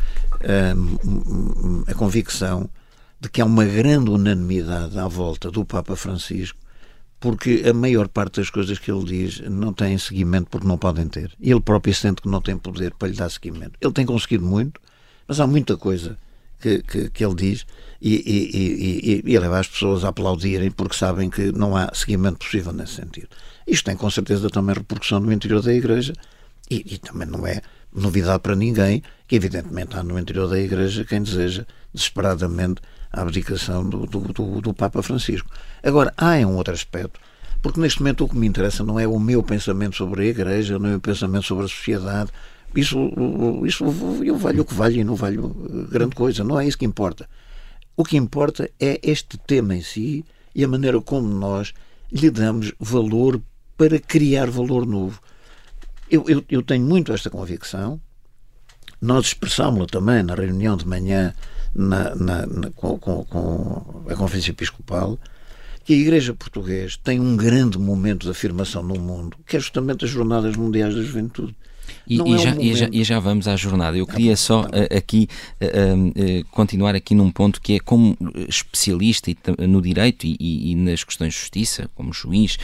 [0.77, 2.69] hum, a convicção
[3.19, 6.59] de que há uma grande unanimidade à volta do Papa Francisco
[7.19, 11.09] porque a maior parte das coisas que ele diz não tem seguimento porque não podem
[11.09, 11.33] ter.
[11.41, 13.73] Ele próprio sente que não tem poder para lhe dar seguimento.
[13.81, 14.81] Ele tem conseguido muito,
[15.27, 16.19] mas há muita coisa
[16.61, 17.67] que, que, que ele diz
[18.01, 22.39] e, e, e, e, leva as pessoas a aplaudirem porque sabem que não há seguimento
[22.39, 23.29] possível nesse sentido.
[23.67, 26.13] Isto tem com certeza também repercussão no interior da Igreja
[26.71, 27.63] e, também não é
[27.93, 32.83] novidade para ninguém que, evidentemente, há no interior da Igreja quem deseja desesperadamente
[33.17, 35.51] a abdicação do, do, do, do Papa Francisco.
[35.83, 37.19] Agora, há um outro aspecto,
[37.63, 40.79] porque neste momento o que me interessa não é o meu pensamento sobre a Igreja,
[40.79, 42.31] não é o meu pensamento sobre a sociedade.
[42.75, 42.99] Isso,
[43.65, 43.85] isso
[44.23, 45.49] eu valho o que valho e não valho
[45.91, 47.27] grande coisa, não é isso que importa.
[47.97, 50.23] O que importa é este tema em si
[50.55, 51.73] e a maneira como nós
[52.13, 53.41] lhe damos valor
[53.77, 55.21] para criar valor novo.
[56.11, 57.99] Eu, eu, eu tenho muito esta convicção.
[59.01, 61.35] Nós expressámos-la também na reunião de manhã
[61.77, 65.19] na, na, na com, com, com, a Conferência Episcopal
[65.85, 70.05] que a Igreja Portuguesa tem um grande momento de afirmação no mundo, que é justamente
[70.05, 71.55] as Jornadas Mundiais da Juventude.
[72.07, 73.97] E, e, é já, e, já, e, já, vamos à jornada.
[73.97, 75.29] Eu queria só uh, aqui
[75.61, 78.17] uh, uh, continuar aqui num ponto que é como
[78.49, 82.59] especialista no direito e, nas questões de justiça, como juiz,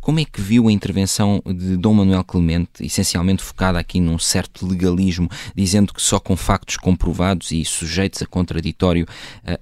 [0.00, 4.66] como é que viu a intervenção de Dom Manuel Clemente, essencialmente focada aqui num certo
[4.66, 9.06] legalismo, dizendo que só com factos comprovados e sujeitos a contraditório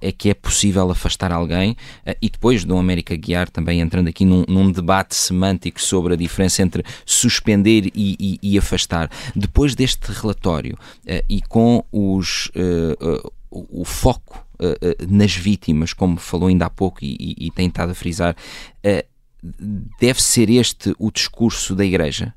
[0.01, 1.75] é que é possível afastar alguém,
[2.21, 6.61] e depois Dom América Guiar também entrando aqui num, num debate semântico sobre a diferença
[6.61, 8.57] entre suspender e, e
[9.35, 14.45] depois deste relatório uh, e com os, uh, o foco
[15.07, 18.35] nas vítimas, como falou ainda há pouco e, e, e tem estado a frisar,
[19.99, 22.33] deve ser este o discurso da Igreja?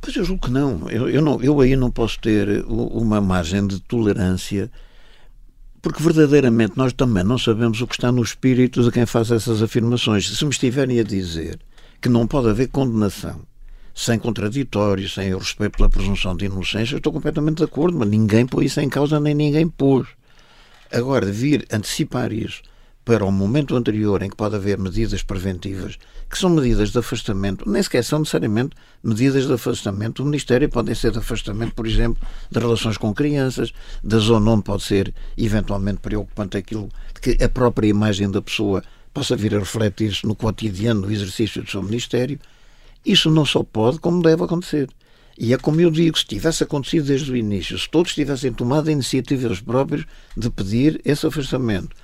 [0.00, 0.88] Pois eu julgo que não.
[0.88, 4.70] Eu, eu, não, eu aí não posso ter uma margem de tolerância,
[5.82, 9.62] porque verdadeiramente nós também não sabemos o que está no espírito de quem faz essas
[9.62, 10.28] afirmações.
[10.36, 11.58] Se me estiverem a dizer
[12.00, 13.42] que não pode haver condenação
[13.98, 18.46] sem contraditório, sem o respeito pela presunção de inocência, estou completamente de acordo, mas ninguém
[18.46, 20.06] pôs isso em causa, nem ninguém pôs.
[20.92, 22.62] Agora, vir antecipar isso
[23.04, 25.98] para o momento anterior em que pode haver medidas preventivas,
[26.30, 30.94] que são medidas de afastamento, nem sequer são necessariamente medidas de afastamento do Ministério, podem
[30.94, 33.72] ser de afastamento, por exemplo, de relações com crianças,
[34.04, 36.88] da zona onde pode ser eventualmente preocupante aquilo
[37.20, 38.80] que a própria imagem da pessoa
[39.12, 42.38] possa vir a refletir-se no cotidiano, no exercício do seu Ministério.
[43.04, 44.88] Isso não só pode, como deve acontecer.
[45.38, 48.88] E é como eu digo, se tivesse acontecido desde o início, se todos tivessem tomado
[48.88, 50.04] a iniciativa eles próprios
[50.36, 51.94] de pedir esse afastamento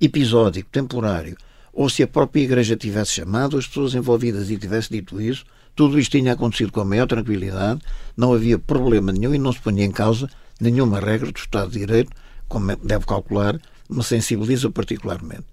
[0.00, 1.36] episódico, temporário,
[1.72, 5.44] ou se a própria Igreja tivesse chamado as pessoas envolvidas e tivesse dito isso,
[5.76, 7.80] tudo isto tinha acontecido com a maior tranquilidade,
[8.16, 10.28] não havia problema nenhum e não se punha em causa
[10.60, 12.10] nenhuma regra do Estado de Direito,
[12.48, 15.44] como deve calcular, me sensibiliza particularmente.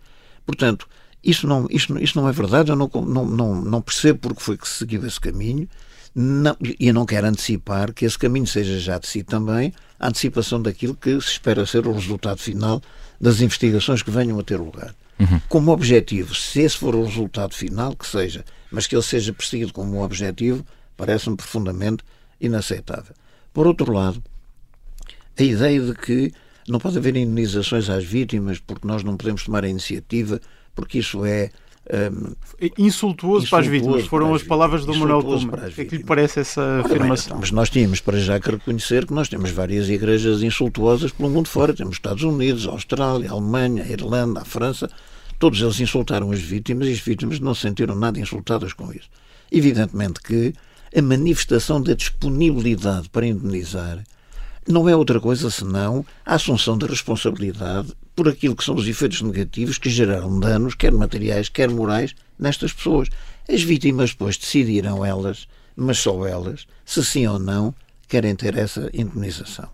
[0.45, 0.88] Portanto,
[1.24, 4.57] isso não, isso, isso não é verdade, eu não, não, não, não percebo porque foi
[4.57, 5.68] que se seguiu esse caminho
[6.20, 10.07] não, e eu não quero antecipar que esse caminho seja já de si também a
[10.07, 12.82] antecipação daquilo que se espera ser o resultado final
[13.22, 14.95] das investigações que venham a ter lugar.
[15.20, 15.39] Uhum.
[15.47, 19.74] Como objetivo, se esse for o resultado final, que seja, mas que ele seja perseguido
[19.74, 20.65] como um objetivo,
[20.95, 22.03] parece-me profundamente
[22.39, 23.13] inaceitável.
[23.53, 24.22] Por outro lado,
[25.38, 26.32] a ideia de que
[26.68, 30.41] não pode haver indenizações às vítimas porque nós não podemos tomar a iniciativa
[30.78, 31.50] porque isso é
[31.90, 32.36] um,
[32.78, 35.68] insultuoso, insultuoso, para as vítimas, foram as, as palavras do Manuel Kuma.
[35.68, 37.32] O que é que lhe parece essa afirmação?
[37.32, 41.30] Bem, mas nós tínhamos para já que reconhecer que nós temos várias igrejas insultuosas pelo
[41.30, 41.74] mundo fora.
[41.74, 44.90] Temos Estados Unidos, a Austrália, a Alemanha, a Irlanda, a França.
[45.40, 49.10] Todos eles insultaram as vítimas e as vítimas não se sentiram nada insultadas com isso.
[49.52, 50.54] Evidentemente que
[50.96, 54.04] a manifestação da disponibilidade para indenizar
[54.68, 59.22] não é outra coisa senão a assunção da responsabilidade por aquilo que são os efeitos
[59.22, 63.09] negativos que geraram danos, quer materiais, quer morais, nestas pessoas.
[63.47, 67.74] As vítimas depois decidirão elas, mas só elas, se sim ou não
[68.07, 69.70] querem ter essa indemnização.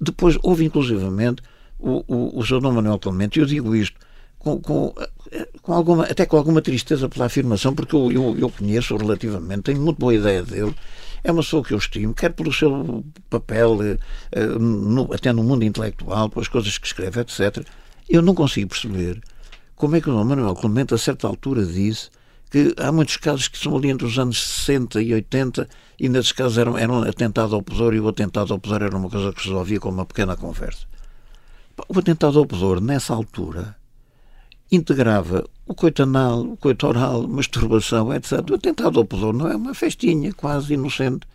[0.00, 1.42] Depois houve inclusivamente
[1.78, 2.60] o, o, o Sr.
[2.60, 3.98] Dom Manuel Clemente, e eu digo isto
[4.38, 4.94] com, com,
[5.62, 9.80] com alguma, até com alguma tristeza pela afirmação, porque eu, eu, eu conheço relativamente, tenho
[9.80, 10.74] muito boa ideia dele.
[11.22, 15.64] É uma pessoa que eu estimo, quer pelo seu papel, eh, no, até no mundo
[15.64, 17.66] intelectual, pelas coisas que escreve, etc.
[18.08, 19.20] Eu não consigo perceber
[19.74, 22.10] como é que o Manuel Clemente, a certa altura, disse
[22.50, 25.68] que há muitos casos que são ali entre os anos 60 e 80
[26.00, 29.10] e nesses casos eram, eram atentado ao pudor e o atentado ao pudor era uma
[29.10, 30.86] coisa que se resolvia com uma pequena conversa.
[31.88, 33.76] O atentado ao pudor, nessa altura,
[34.70, 38.32] integrava o coito anal, o coito oral, masturbação, etc.
[38.50, 41.26] O atentado ao pudor não é uma festinha quase inocente.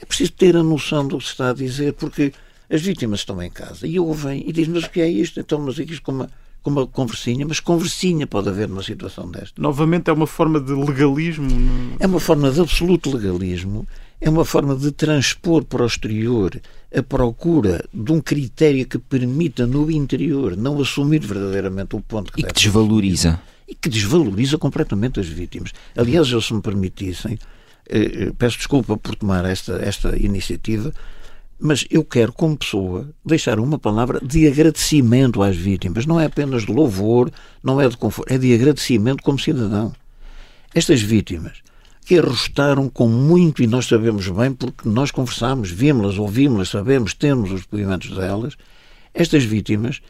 [0.00, 2.32] É preciso ter a noção do que se está a dizer, porque
[2.68, 5.38] as vítimas estão em casa e ouvem e dizem, mas o que é isto?
[5.38, 6.28] Então, mas é isto como
[6.62, 9.60] com uma conversinha, mas conversinha pode haver numa situação desta.
[9.60, 11.50] Novamente é uma forma de legalismo?
[11.50, 11.96] No...
[11.98, 13.86] É uma forma de absoluto legalismo,
[14.22, 16.60] é uma forma de transpor para o exterior
[16.94, 22.40] a procura de um critério que permita no interior não assumir verdadeiramente o ponto que
[22.40, 23.40] E que desvaloriza.
[23.66, 25.72] E que desvaloriza completamente as vítimas.
[25.96, 27.36] Aliás, eu, se me permitissem,
[27.88, 30.92] eh, eh, peço desculpa por tomar esta, esta iniciativa,
[31.58, 36.06] mas eu quero, como pessoa, deixar uma palavra de agradecimento às vítimas.
[36.06, 39.92] Não é apenas de louvor, não é de conforto, é de agradecimento como cidadão.
[40.72, 41.62] Estas vítimas
[42.04, 47.52] que arrostaram com muito, e nós sabemos bem, porque nós conversamos, vimos-las, ouvimos-las, sabemos, temos
[47.52, 48.56] os depoimentos delas,
[49.14, 50.00] estas vítimas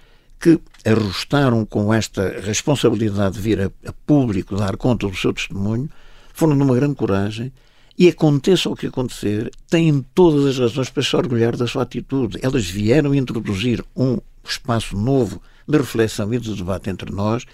[0.40, 5.88] que arrostaram com esta responsabilidade de vir a, a público dar conta do seu testemunho,
[6.32, 7.52] foram de uma grande coragem
[7.96, 12.38] e aconteça o que acontecer, têm todas as razões para se orgulhar da sua atitude.
[12.42, 17.44] Elas vieram introduzir um espaço novo de reflexão e de debate entre nós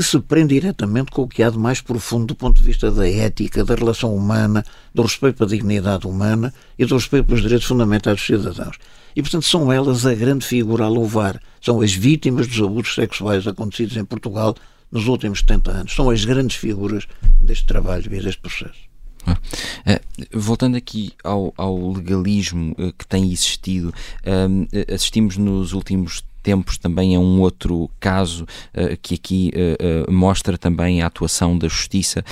[0.00, 2.90] que se prende diretamente com o que há de mais profundo do ponto de vista
[2.90, 7.68] da ética, da relação humana, do respeito pela dignidade humana e do respeito pelos direitos
[7.68, 8.78] fundamentais dos cidadãos.
[9.14, 11.38] E, portanto, são elas a grande figura a louvar.
[11.60, 14.56] São as vítimas dos abusos sexuais acontecidos em Portugal
[14.90, 15.94] nos últimos 70 anos.
[15.94, 17.06] São as grandes figuras
[17.38, 18.88] deste trabalho e deste processo.
[19.26, 20.00] Uh,
[20.32, 27.14] voltando aqui ao, ao legalismo uh, que tem existido, uh, assistimos nos últimos tempos também
[27.14, 28.46] a um outro caso
[29.02, 29.52] que aqui
[30.08, 32.24] mostra também a atuação da justiça,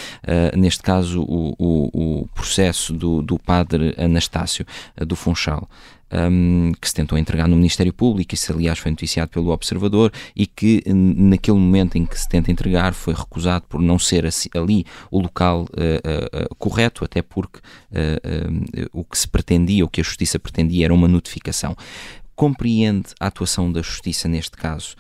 [0.57, 4.65] neste caso o, o, o processo do, do padre Anastácio
[5.07, 5.69] do Funchal
[6.13, 10.47] um, que se tentou entregar no Ministério Público, isso aliás foi noticiado pelo Observador, e
[10.47, 15.21] que naquele momento em que se tenta entregar foi recusado por não ser ali o
[15.21, 20.39] local uh, uh, correto, até porque uh, o que se pretendia, o que a Justiça
[20.39, 21.77] pretendia era uma notificação.
[22.39, 24.95] Compreende a atuação da Justiça neste caso?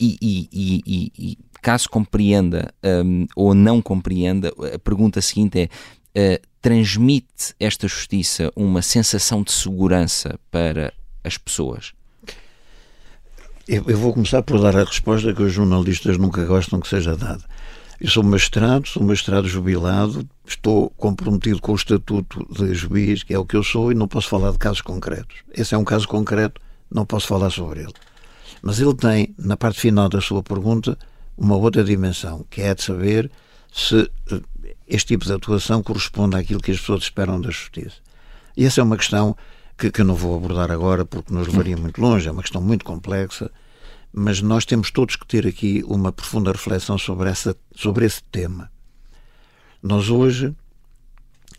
[0.00, 2.72] E, e, e, e, caso compreenda
[3.04, 5.70] um, ou não compreenda, a pergunta seguinte
[6.14, 10.90] é: uh, transmite esta justiça uma sensação de segurança para
[11.22, 11.92] as pessoas?
[13.68, 17.14] Eu, eu vou começar por dar a resposta que os jornalistas nunca gostam que seja
[17.14, 17.44] dada.
[18.00, 23.38] Eu sou magistrado, sou magistrado jubilado, estou comprometido com o estatuto de juiz, que é
[23.38, 25.36] o que eu sou, e não posso falar de casos concretos.
[25.52, 26.58] Esse é um caso concreto,
[26.90, 27.92] não posso falar sobre ele.
[28.62, 30.96] Mas ele tem, na parte final da sua pergunta,
[31.36, 33.30] uma outra dimensão, que é de saber
[33.70, 34.40] se eh,
[34.88, 37.96] este tipo de atuação corresponde àquilo que as pessoas esperam da justiça.
[38.56, 39.36] E essa é uma questão
[39.76, 42.62] que, que eu não vou abordar agora porque nos levaria muito longe, é uma questão
[42.62, 43.50] muito complexa,
[44.12, 48.70] mas nós temos todos que ter aqui uma profunda reflexão sobre, essa, sobre esse tema.
[49.82, 50.54] Nós hoje,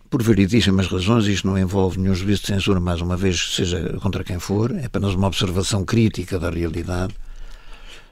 [0.10, 4.24] por veridíssimas razões, isto não envolve nenhum juízo de censura, mais uma vez, seja contra
[4.24, 7.16] quem for, é apenas uma observação crítica da realidade.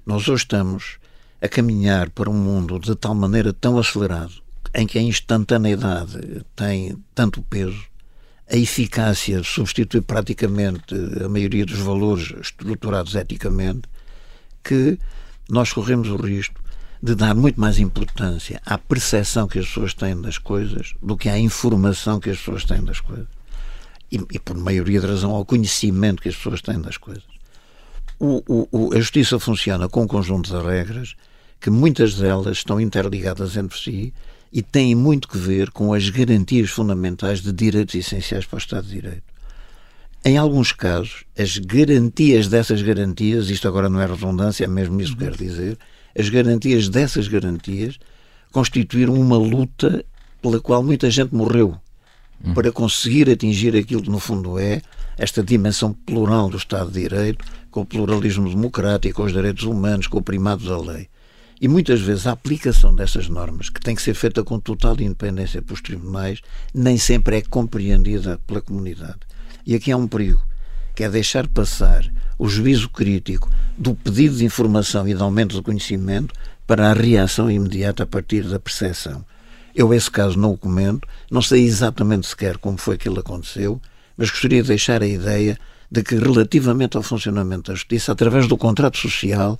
[0.05, 0.97] Nós hoje estamos
[1.41, 4.33] a caminhar para um mundo de tal maneira tão acelerado
[4.73, 7.89] em que a instantaneidade tem tanto peso,
[8.51, 13.83] a eficácia substitui praticamente a maioria dos valores estruturados eticamente,
[14.63, 14.97] que
[15.49, 16.59] nós corremos o risco
[17.01, 21.29] de dar muito mais importância à percepção que as pessoas têm das coisas do que
[21.29, 23.27] à informação que as pessoas têm das coisas.
[24.11, 27.23] E, e por maioria de razão, ao conhecimento que as pessoas têm das coisas.
[28.19, 31.15] O, o, a justiça funciona com um conjunto de regras
[31.59, 34.13] que muitas delas estão interligadas entre si
[34.51, 38.87] e têm muito que ver com as garantias fundamentais de direitos essenciais para o Estado
[38.87, 39.28] de Direito.
[40.23, 45.13] Em alguns casos, as garantias dessas garantias, isto agora não é redundância, é mesmo isso
[45.13, 45.77] que quero dizer,
[46.17, 47.97] as garantias dessas garantias
[48.51, 50.03] constituíram uma luta
[50.41, 51.77] pela qual muita gente morreu
[52.43, 52.53] hum.
[52.53, 54.81] para conseguir atingir aquilo que no fundo é
[55.17, 60.07] esta dimensão plural do Estado de Direito, com o pluralismo democrático, com os direitos humanos,
[60.07, 61.07] com o primado da lei.
[61.61, 65.61] E muitas vezes a aplicação dessas normas, que tem que ser feita com total independência
[65.61, 66.41] pelos tribunais,
[66.73, 69.19] nem sempre é compreendida pela comunidade.
[69.65, 70.41] E aqui há um perigo,
[70.95, 72.05] que é deixar passar
[72.37, 76.33] o juízo crítico do pedido de informação e de aumento do conhecimento
[76.65, 79.23] para a reação imediata a partir da percepção.
[79.75, 83.81] Eu, esse caso, não o comento, não sei exatamente sequer como foi que ele aconteceu,
[84.17, 85.57] mas gostaria de deixar a ideia
[85.91, 89.57] de que, relativamente ao funcionamento da justiça, através do contrato social,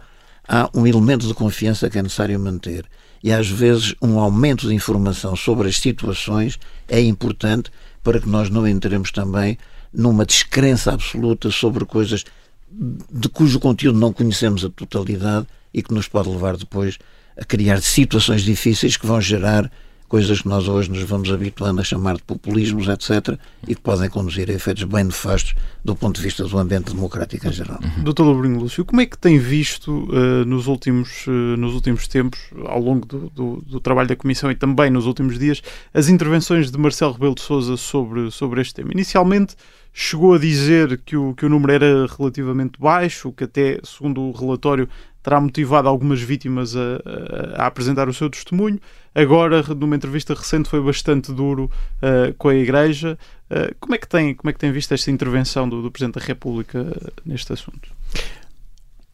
[0.48, 2.86] há um elemento de confiança que é necessário manter.
[3.24, 7.72] E às vezes um aumento de informação sobre as situações é importante
[8.04, 9.58] para que nós não entremos também
[9.94, 12.24] numa descrença absoluta sobre coisas
[12.72, 16.98] de cujo conteúdo não conhecemos a totalidade e que nos pode levar depois
[17.40, 19.72] a criar situações difíceis que vão gerar
[20.10, 23.38] coisas que nós hoje nos vamos habituando a chamar de populismos, etc.,
[23.68, 25.54] e que podem conduzir a efeitos bem nefastos
[25.86, 27.80] do ponto de vista do ambiente democrático em geral.
[27.82, 28.04] Uhum.
[28.04, 32.40] Doutor Lobrinho Lúcio, como é que tem visto uh, nos, últimos, uh, nos últimos tempos,
[32.66, 35.62] ao longo do, do, do, trabalho da Comissão e também nos últimos dias,
[35.94, 38.92] as intervenções de Marcelo Rebelo de Sousa sobre, sobre este tema?
[38.92, 39.56] Inicialmente
[39.94, 44.32] chegou a dizer que o, que o número era relativamente baixo, que até, segundo o
[44.32, 44.88] relatório,
[45.22, 48.80] terá motivado algumas vítimas a, a, a, apresentar o seu testemunho.
[49.14, 53.18] Agora, numa entrevista recente, foi bastante duro uh, com a Igreja.
[53.50, 56.20] Uh, como, é que tem, como é que tem visto esta intervenção do, do Presidente
[56.20, 56.86] da República
[57.26, 57.90] neste assunto?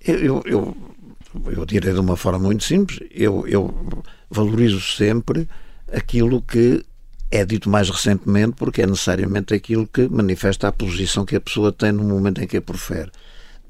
[0.05, 0.77] Eu, eu,
[1.47, 2.99] eu direi de uma forma muito simples.
[3.09, 3.73] Eu, eu
[4.29, 5.47] valorizo sempre
[5.91, 6.83] aquilo que
[7.31, 11.71] é dito mais recentemente, porque é necessariamente aquilo que manifesta a posição que a pessoa
[11.71, 13.11] tem no momento em que a profere.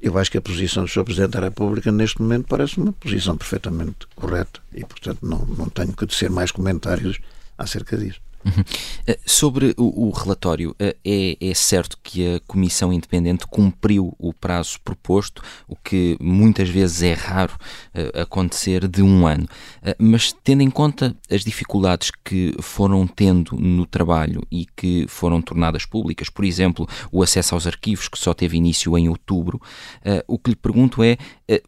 [0.00, 1.04] Eu acho que a posição do Sr.
[1.04, 5.92] Presidente da República neste momento parece uma posição perfeitamente correta e, portanto, não, não tenho
[5.92, 7.18] que dizer mais comentários
[7.56, 8.20] acerca disso.
[8.46, 8.62] Uhum.
[9.08, 14.32] Eh, sobre o, o relatório, eh, é, é, certo que a Comissão Independente cumpriu o
[14.32, 17.54] prazo proposto, o que muitas vezes é raro
[17.94, 19.48] uh, acontecer de um ano.
[19.82, 25.42] Uh, mas tendo em conta as dificuldades que foram tendo no trabalho e que foram
[25.42, 29.60] tornadas públicas, por exemplo, o acesso aos arquivos, que só teve início em outubro,
[30.04, 31.18] uh, o que lhe pergunto é: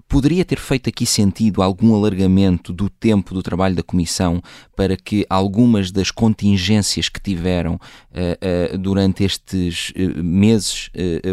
[0.09, 4.41] poderia ter feito aqui sentido algum alargamento do tempo do trabalho da Comissão
[4.77, 6.68] para que algumas das contingências
[7.09, 10.91] que tiveram uh, uh, durante estes uh, meses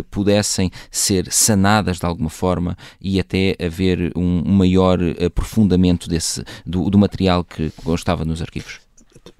[0.09, 6.97] pudessem ser sanadas de alguma forma e até haver um, maior aprofundamento desse, do, do
[6.97, 8.79] material que constava nos arquivos?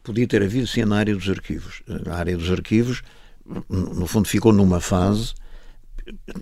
[0.03, 1.81] Podia ter havido sim na área dos arquivos.
[2.07, 3.01] A área dos arquivos,
[3.69, 5.33] no fundo, ficou numa fase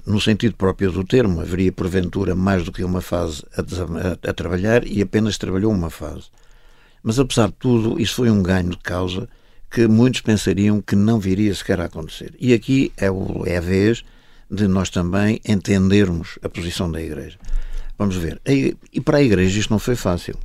[0.06, 4.86] no sentido próprio do termo, haveria porventura mais do que uma fase a, a, trabalhar
[4.86, 6.26] e apenas trabalhou uma fase.
[7.02, 9.30] Mas apesar de tudo, isso foi um ganho de causa
[9.74, 12.36] que muitos pensariam que não viria sequer a acontecer.
[12.40, 14.06] E aqui é, o, é a vez
[14.50, 17.40] de nós também entendermos a posição da Igreja.
[17.98, 18.40] Vamos ver.
[18.46, 20.38] E para a Igreja isto não foi fácil.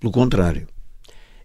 [0.00, 0.66] Pelo contrário.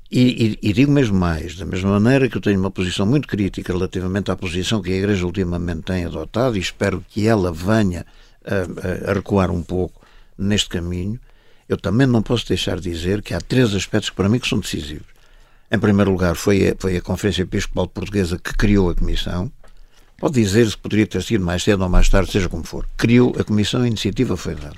[0.10, 3.28] E, e, e, digo mesmo mais, da mesma maneira que eu tenho uma posição muito
[3.28, 8.06] crítica relativamente à posição que a Igreja ultimamente tem adotado, e espero que ela venha
[8.46, 10.00] a, a, recuar um pouco
[10.38, 11.20] neste caminho,
[11.68, 14.48] eu também não posso deixar de dizer que há três aspectos que para mim que
[14.48, 15.15] são decisivos.
[15.76, 19.52] Em primeiro lugar, foi a, foi a Conferência Episcopal Portuguesa que criou a Comissão.
[20.18, 22.88] Pode dizer-se que poderia ter sido mais cedo ou mais tarde, seja como for.
[22.96, 24.78] Criou a Comissão, a iniciativa foi dada.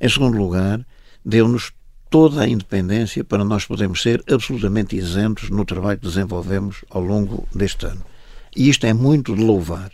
[0.00, 0.84] Em segundo lugar,
[1.24, 1.70] deu-nos
[2.10, 7.46] toda a independência para nós podermos ser absolutamente isentos no trabalho que desenvolvemos ao longo
[7.54, 8.04] deste ano.
[8.56, 9.92] E isto é muito de louvar.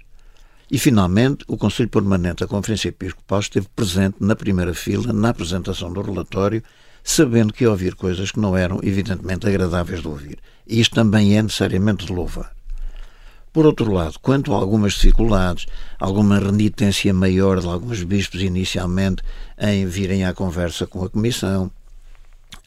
[0.70, 5.92] E, finalmente, o Conselho Permanente da Conferência Episcopal esteve presente na primeira fila na apresentação
[5.92, 6.62] do relatório
[7.02, 10.38] sabendo que ia ouvir coisas que não eram, evidentemente, agradáveis de ouvir.
[10.66, 12.52] E isto também é necessariamente de louvar.
[13.52, 15.66] Por outro lado, quanto a algumas dificuldades,
[15.98, 19.22] alguma renitência maior de alguns bispos inicialmente
[19.58, 21.70] em virem à conversa com a Comissão,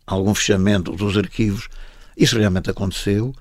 [0.06, 1.68] algum fechamento dos arquivos,
[2.16, 3.34] isso realmente aconteceu,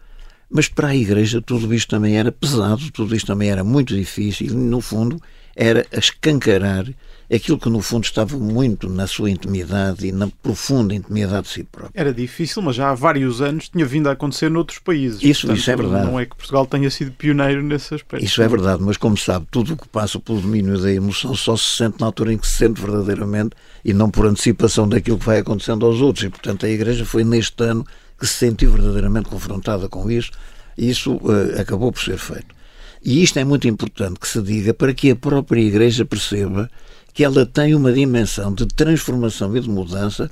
[0.49, 4.47] mas para a Igreja tudo isto também era pesado, tudo isto também era muito difícil
[4.47, 5.21] e, no fundo,
[5.55, 6.87] era escancarar
[7.33, 11.65] aquilo que no fundo estava muito na sua intimidade e na profunda intimidade de si
[11.65, 11.93] próprio.
[11.95, 15.23] Era difícil, mas já há vários anos tinha vindo a acontecer noutros países.
[15.23, 16.07] Isso, Portanto, isso é verdade.
[16.07, 18.25] Não é que Portugal tenha sido pioneiro nesse aspecto.
[18.25, 21.57] Isso é verdade, mas como sabe, tudo o que passa pelo domínio da emoção só
[21.57, 25.27] se sente na altura em que se sente verdadeiramente e não por antecipação daquilo que
[25.27, 26.25] vai acontecendo aos outros.
[26.25, 27.87] E, portanto, a Igreja foi neste ano
[28.19, 30.31] que se sentiu verdadeiramente confrontada com isso
[30.77, 32.55] e isso uh, acabou por ser feito.
[33.05, 36.71] E isto é muito importante que se diga para que a própria Igreja perceba
[37.15, 40.31] que ela tem uma dimensão de transformação e de mudança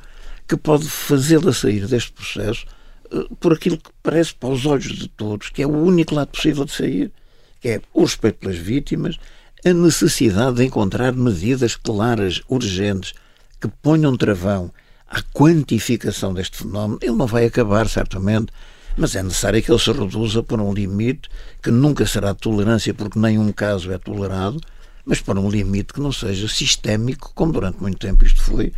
[0.49, 2.67] que pode fazê-la sair deste processo
[3.11, 6.29] eh, por aquilo que parece para os olhos de todos que é o único lado
[6.29, 7.13] possível de sair,
[7.61, 9.17] que é o respeito pelas vítimas,
[9.65, 13.15] a necessidade de encontrar medidas claras, urgentes,
[13.61, 14.73] que ponham travão
[15.09, 16.99] à quantificação deste fenómeno.
[17.01, 18.53] Ele não vai acabar, certamente,
[18.97, 21.29] mas é necessário que ele se reduza por um limite
[21.63, 24.61] que nunca será de tolerância, porque nenhum caso é tolerado,
[25.05, 28.73] mas para um limite que não seja sistémico, como durante muito tempo isto foi,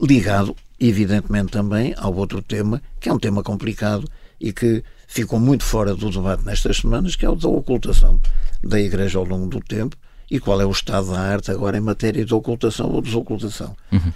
[0.00, 4.08] ligado, evidentemente, também ao outro tema, que é um tema complicado
[4.40, 8.20] e que ficou muito fora do debate nestas semanas, que é o da ocultação
[8.62, 9.96] da Igreja ao longo do tempo
[10.30, 13.76] e qual é o estado da arte agora em matéria de ocultação ou desocultação.
[13.92, 14.12] Uhum.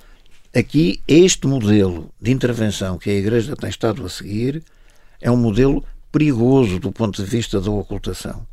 [0.55, 4.63] Aqui, este modelo de intervenção que a Igreja tem estado a seguir
[5.21, 8.45] é um modelo perigoso do ponto de vista da ocultação.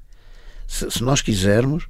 [0.68, 1.88] Se, se nós quisermos,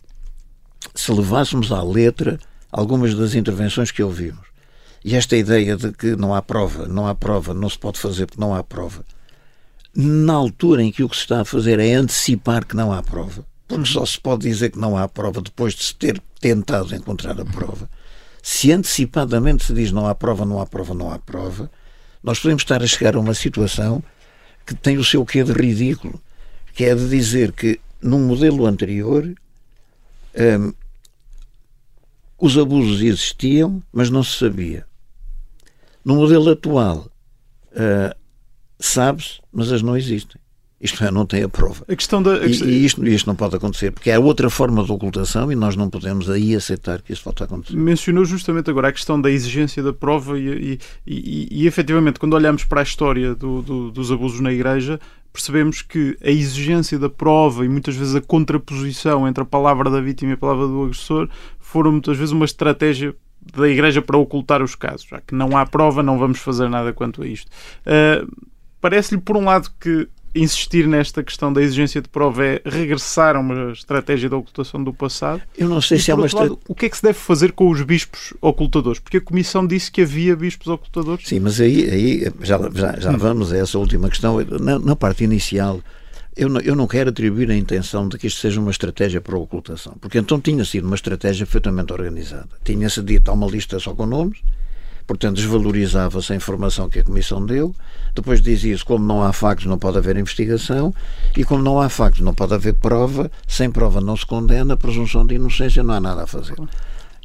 [0.95, 2.39] se levássemos à letra
[2.71, 4.45] algumas das intervenções que ouvimos,
[5.03, 8.25] e esta ideia de que não há prova, não há prova, não se pode fazer
[8.25, 9.05] porque não há prova,
[9.95, 13.01] na altura em que o que se está a fazer é antecipar que não há
[13.01, 16.93] prova, porque só se pode dizer que não há prova depois de se ter tentado
[16.95, 17.89] encontrar a prova.
[18.43, 21.69] Se antecipadamente se diz não há prova, não há prova, não há prova,
[22.23, 24.03] nós podemos estar a chegar a uma situação
[24.65, 26.21] que tem o seu quê de ridículo,
[26.73, 29.33] que é de dizer que num modelo anterior
[30.37, 30.73] hum,
[32.39, 34.85] os abusos existiam, mas não se sabia.
[36.05, 37.07] No modelo atual,
[37.71, 38.15] uh,
[38.79, 40.39] sabe-se, mas as não existem.
[40.79, 41.83] Isto é, não tem a prova.
[41.89, 44.83] A questão da, a e, e isto, isto não pode acontecer, porque é outra forma
[44.83, 47.75] de ocultação e nós não podemos aí aceitar que isso possa acontecer.
[47.75, 52.35] Mencionou justamente agora a questão da exigência da prova e, e, e, e efetivamente, quando
[52.35, 54.99] olhamos para a história do, do, dos abusos na Igreja,
[55.31, 60.01] percebemos que a exigência da prova e muitas vezes a contraposição entre a palavra da
[60.01, 63.15] vítima e a palavra do agressor foram muitas vezes uma estratégia
[63.55, 65.07] da Igreja para ocultar os casos.
[65.07, 67.49] Já que não há prova, não vamos fazer nada quanto a isto.
[67.85, 68.47] Uh,
[68.79, 70.07] Parece-lhe, por um lado, que
[70.37, 74.93] insistir nesta questão da exigência de prova é regressar a uma estratégia de ocultação do
[74.93, 75.41] passado?
[75.57, 76.57] Eu não sei e, se é uma estratégia.
[76.67, 78.99] O que é que se deve fazer com os bispos ocultadores?
[78.99, 81.27] Porque a Comissão disse que havia bispos ocultadores.
[81.27, 83.17] Sim, mas aí, aí já, já, já hum.
[83.17, 84.37] vamos a essa última questão.
[84.59, 85.81] Na, na parte inicial,
[86.37, 89.35] eu não, eu não quero atribuir a intenção de que isto seja uma estratégia para
[89.35, 92.49] a ocultação, porque então tinha sido uma estratégia perfeitamente organizada.
[92.63, 94.39] Tinha-se dito, há uma lista só com nomes,
[95.07, 97.73] portanto desvalorizava-se a informação que a Comissão deu,
[98.13, 100.93] depois dizia-se como não há factos não pode haver investigação
[101.35, 105.25] e como não há factos não pode haver prova, sem prova não se condena, presunção
[105.25, 106.55] de inocência não há nada a fazer.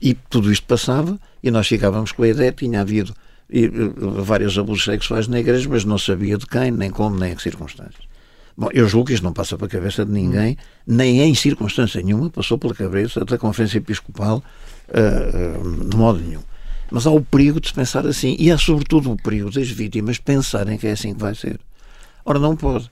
[0.01, 3.15] E tudo isto passava e nós ficávamos com a ideia tinha havido
[4.23, 7.43] vários abusos sexuais na igreja, mas não sabia de quem, nem como, nem em que
[7.43, 8.11] circunstâncias.
[8.57, 10.57] Bom, eu julgo que isto não passa pela cabeça de ninguém,
[10.87, 14.43] nem em circunstância nenhuma passou pela cabeça da Conferência Episcopal
[14.89, 16.43] uh, de modo nenhum.
[16.91, 18.37] Mas há o perigo de se pensar assim.
[18.39, 21.59] E há, sobretudo, o perigo das vítimas pensarem que é assim que vai ser.
[22.25, 22.91] Ora, não pode.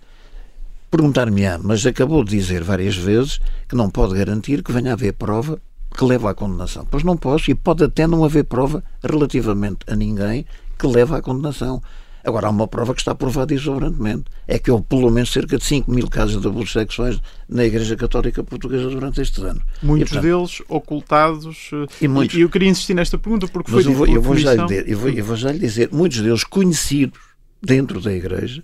[0.91, 5.13] Perguntar-me-á, mas acabou de dizer várias vezes que não pode garantir que venha a haver
[5.13, 5.61] prova
[5.97, 6.87] que leve à condenação.
[6.91, 10.47] Pois não posso, e pode até não haver prova relativamente a ninguém
[10.79, 11.83] que leve à condenação.
[12.25, 14.25] Agora, há uma prova que está provada exuberantemente.
[14.47, 17.97] É que houve pelo menos cerca de 5 mil casos de abusos sexuais na Igreja
[17.97, 19.63] Católica Portuguesa durante estes anos.
[19.83, 21.71] Muitos e, portanto, deles ocultados.
[21.73, 23.87] Eh, e, muitos, e eu queria insistir nesta pergunta porque foi.
[23.87, 26.45] Eu vou, eu, vou já lhe, eu, vou, eu vou já lhe dizer, muitos deles
[26.45, 27.19] conhecidos
[27.63, 28.63] dentro da Igreja,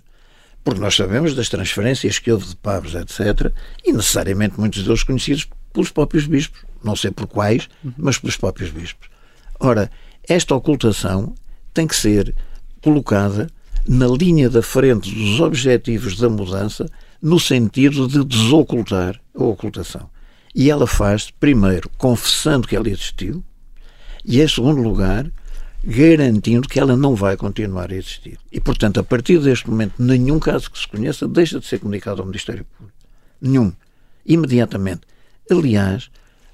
[0.63, 3.51] porque nós sabemos das transferências que houve de pavos, etc.,
[3.85, 6.61] e necessariamente muitos deles conhecidos pelos próprios bispos.
[6.83, 9.09] Não sei por quais, mas pelos próprios bispos.
[9.59, 9.89] Ora,
[10.27, 11.33] esta ocultação
[11.73, 12.35] tem que ser
[12.81, 13.49] colocada
[13.87, 16.89] na linha da frente dos objetivos da mudança
[17.21, 20.09] no sentido de desocultar a ocultação.
[20.53, 23.43] E ela faz, primeiro, confessando que ela existiu,
[24.25, 25.31] e, em segundo lugar,
[25.83, 28.37] garantindo que ela não vai continuar a existir.
[28.51, 32.21] E, portanto, a partir deste momento, nenhum caso que se conheça deixa de ser comunicado
[32.21, 32.97] ao Ministério Público.
[33.41, 33.71] Nenhum.
[34.25, 35.01] Imediatamente.
[35.49, 36.09] Aliás,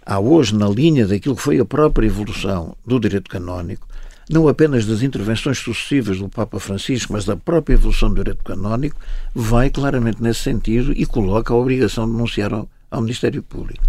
[0.05, 3.87] há hoje, na linha daquilo que foi a própria evolução do direito canónico,
[4.29, 8.99] não apenas das intervenções sucessivas do Papa Francisco, mas da própria evolução do direito canónico,
[9.33, 13.83] vai claramente nesse sentido e coloca a obrigação de denunciar ao, ao Ministério Público.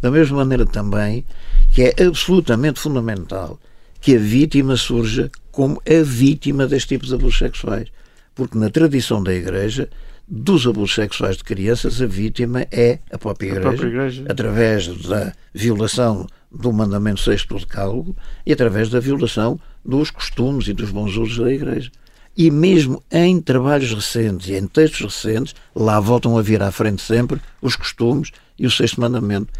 [0.00, 1.24] Da mesma maneira também
[1.72, 3.58] que é absolutamente fundamental
[4.00, 7.88] que a vítima surja como a vítima deste tipo de abusos sexuais.
[8.34, 9.88] Porque na tradição da Igreja,
[10.28, 14.24] dos abusos sexuais de crianças, a vítima é a própria Igreja, a própria igreja.
[14.28, 20.72] através da violação do mandamento sexto do decálogo e através da violação dos costumes e
[20.72, 21.90] dos bons usos da Igreja.
[22.36, 27.00] E mesmo em trabalhos recentes e em textos recentes, lá voltam a vir à frente
[27.00, 29.52] sempre os costumes e o sexto mandamento.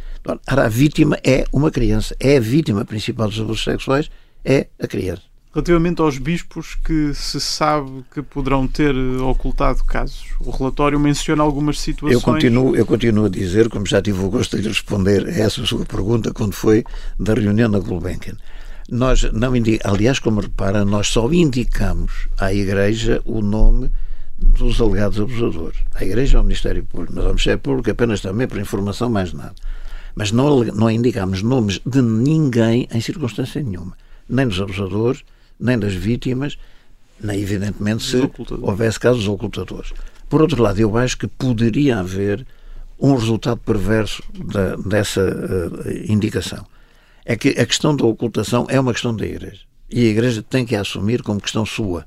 [0.46, 4.10] Ora, a vítima é uma criança, é a vítima principal dos abusos sexuais,
[4.44, 5.22] é a criança.
[5.56, 11.80] Relativamente aos bispos que se sabe que poderão ter ocultado casos, o relatório menciona algumas
[11.80, 12.12] situações.
[12.12, 15.64] Eu continuo, eu continuo a dizer, como já tive o gosto de responder a essa
[15.64, 16.84] sua pergunta quando foi
[17.18, 18.36] da reunião na Gulbenkian.
[18.90, 19.80] Nós não indi...
[19.82, 23.90] aliás, como repara, nós só indicamos à Igreja o nome
[24.38, 25.78] dos alegados abusadores.
[25.94, 29.32] A Igreja é o Ministério Público, mas ao Ministério Público apenas também por informação, mais
[29.32, 29.54] nada.
[30.14, 33.96] Mas não, não indicámos nomes de ninguém em circunstância nenhuma.
[34.28, 35.24] Nem dos abusadores,
[35.58, 36.58] nem das vítimas,
[37.20, 38.30] nem, evidentemente, se
[38.62, 39.92] houvesse casos ocultadores.
[40.28, 42.46] Por outro lado, eu acho que poderia haver
[42.98, 46.66] um resultado perverso da, dessa uh, indicação.
[47.24, 49.60] É que a questão da ocultação é uma questão da Igreja.
[49.90, 52.06] E a Igreja tem que a assumir como questão sua.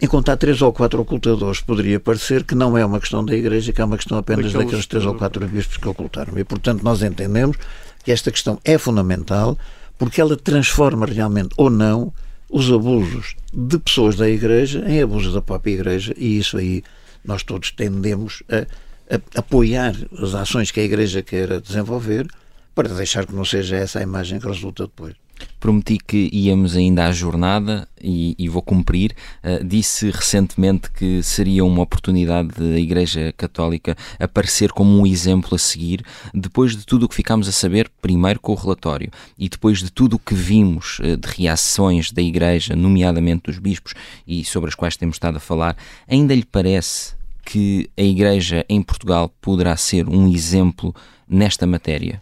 [0.00, 3.80] Encontrar três ou quatro ocultadores poderia parecer que não é uma questão da Igreja, que
[3.80, 6.36] é uma questão apenas Daqueles daqueles três ou quatro bispos que ocultaram.
[6.36, 7.56] E, portanto, nós entendemos
[8.02, 9.56] que esta questão é fundamental
[9.98, 12.12] porque ela transforma realmente ou não
[12.50, 16.82] os abusos de pessoas da Igreja em abusos da própria Igreja e isso aí
[17.24, 22.26] nós todos tendemos a, a apoiar as ações que a Igreja queira desenvolver
[22.74, 25.14] para deixar que não seja essa a imagem que resulta depois.
[25.58, 29.14] Prometi que íamos ainda à jornada e, e vou cumprir.
[29.42, 35.58] Uh, disse recentemente que seria uma oportunidade da Igreja Católica aparecer como um exemplo a
[35.58, 36.04] seguir,
[36.34, 39.90] depois de tudo o que ficámos a saber, primeiro com o relatório, e depois de
[39.90, 43.94] tudo o que vimos uh, de reações da Igreja, nomeadamente dos bispos,
[44.26, 45.76] e sobre as quais temos estado a falar,
[46.06, 47.14] ainda lhe parece
[47.44, 50.94] que a Igreja em Portugal poderá ser um exemplo
[51.28, 52.20] nesta matéria?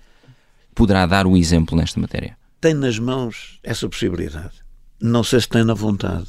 [0.75, 2.37] Poderá dar o exemplo nesta matéria?
[2.63, 4.63] Tem nas mãos essa possibilidade.
[5.01, 6.29] Não sei se tem na vontade.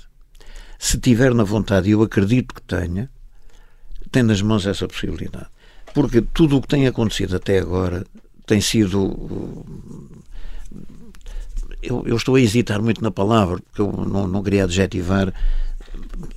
[0.80, 3.10] Se tiver na vontade, e eu acredito que tenha,
[4.12, 5.46] tem nas mãos essa possibilidade.
[5.94, 8.04] Porque tudo o que tem acontecido até agora
[8.48, 9.64] tem sido.
[11.84, 15.32] Eu, eu estou a hesitar muito na palavra, porque eu não, não queria adjetivar.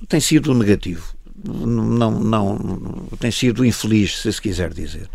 [0.07, 1.15] Tem sido negativo.
[1.43, 5.09] Não, não, tem sido infeliz, se se quiser dizer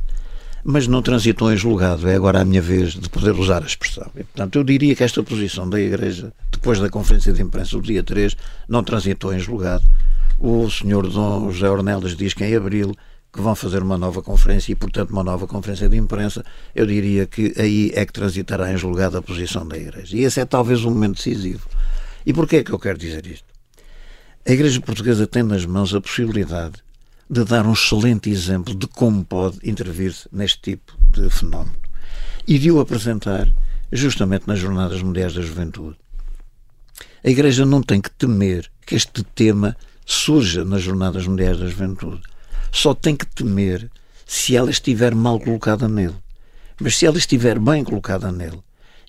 [0.64, 2.08] mas não transitou em julgado.
[2.08, 4.10] É agora a minha vez de poder usar a expressão.
[4.14, 7.82] E, portanto, eu diria que esta posição da Igreja, depois da conferência de imprensa do
[7.82, 8.36] dia 3,
[8.68, 9.84] não transitou em julgado.
[10.38, 12.94] O senhor Dom José Ornelas diz que em abril
[13.32, 16.44] que vão fazer uma nova conferência e, portanto, uma nova conferência de imprensa,
[16.74, 20.16] eu diria que aí é que transitará em julgado a posição da Igreja.
[20.16, 21.66] E esse é talvez um momento decisivo.
[22.26, 23.46] E porquê é que eu quero dizer isto?
[24.46, 26.82] A Igreja Portuguesa tem nas mãos a possibilidade
[27.28, 31.76] de dar um excelente exemplo de como pode intervir neste tipo de fenómeno.
[32.46, 33.52] E de o apresentar
[33.90, 35.96] justamente nas Jornadas Mundiais da Juventude.
[37.24, 42.22] A Igreja não tem que temer que este tema surja nas Jornadas Mundiais da Juventude.
[42.72, 43.90] Só tem que temer
[44.26, 46.16] se ela estiver mal colocada nele.
[46.80, 48.58] Mas se ela estiver bem colocada nele,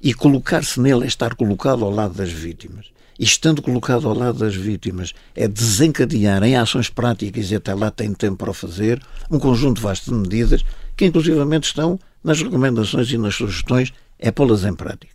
[0.02, 2.88] e colocar-se nele é estar colocado ao lado das vítimas,
[3.18, 7.92] e estando colocado ao lado das vítimas, é desencadear em ações práticas, e até lá
[7.92, 10.64] tem tempo para fazer, um conjunto vasto de medidas
[10.96, 15.14] que, inclusivamente, estão nas recomendações e nas sugestões, é pô-las em prática.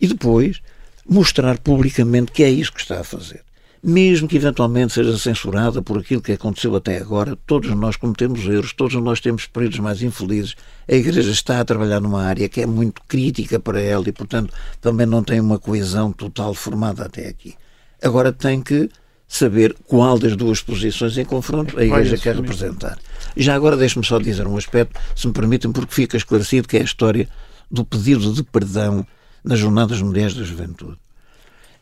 [0.00, 0.60] E depois,
[1.08, 3.42] mostrar publicamente que é isso que está a fazer
[3.86, 8.72] mesmo que eventualmente seja censurada por aquilo que aconteceu até agora, todos nós cometemos erros,
[8.72, 10.56] todos nós temos períodos mais infelizes.
[10.88, 14.54] A Igreja está a trabalhar numa área que é muito crítica para ela e, portanto,
[14.80, 17.54] também não tem uma coesão total formada até aqui.
[18.02, 18.88] Agora tem que
[19.28, 22.98] saber qual das duas posições em confronto a Igreja quer representar.
[23.36, 26.80] Já agora deixe-me só dizer um aspecto, se me permitem, porque fica esclarecido que é
[26.80, 27.28] a história
[27.70, 29.06] do pedido de perdão
[29.44, 31.03] nas Jornadas Mundiais da Juventude.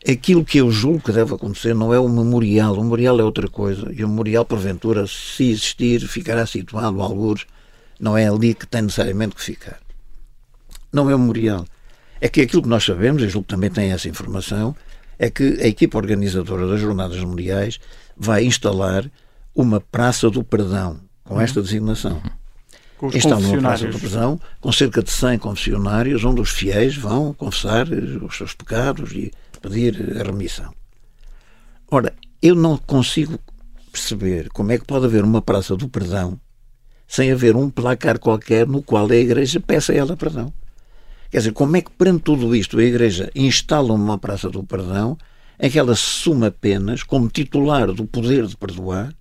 [0.09, 2.73] Aquilo que eu julgo que deve acontecer não é o memorial.
[2.73, 3.91] O memorial é outra coisa.
[3.93, 7.47] E o memorial, porventura, se existir, ficará situado a alguns.
[7.99, 9.79] Não é ali que tem necessariamente que ficar.
[10.91, 11.65] Não é o memorial.
[12.19, 14.75] É que aquilo que nós sabemos, e julgo que também tem essa informação,
[15.17, 17.79] é que a equipa organizadora das Jornadas Mundiais
[18.17, 19.09] vai instalar
[19.55, 22.21] uma Praça do Perdão, com esta designação.
[22.97, 27.33] Com Instala uma Praça do Perdão, com cerca de 100 confessionários, onde os fiéis vão
[27.33, 29.31] confessar os seus pecados e
[29.63, 30.71] pedir a remissão.
[31.89, 33.39] Ora, eu não consigo
[33.91, 36.39] perceber como é que pode haver uma praça do perdão
[37.07, 40.51] sem haver um placar qualquer no qual a Igreja peça a ela perdão.
[41.29, 45.17] Quer dizer, como é que perante tudo isto a Igreja instala uma praça do perdão
[45.59, 49.13] em que ela se suma apenas como titular do poder de perdoar,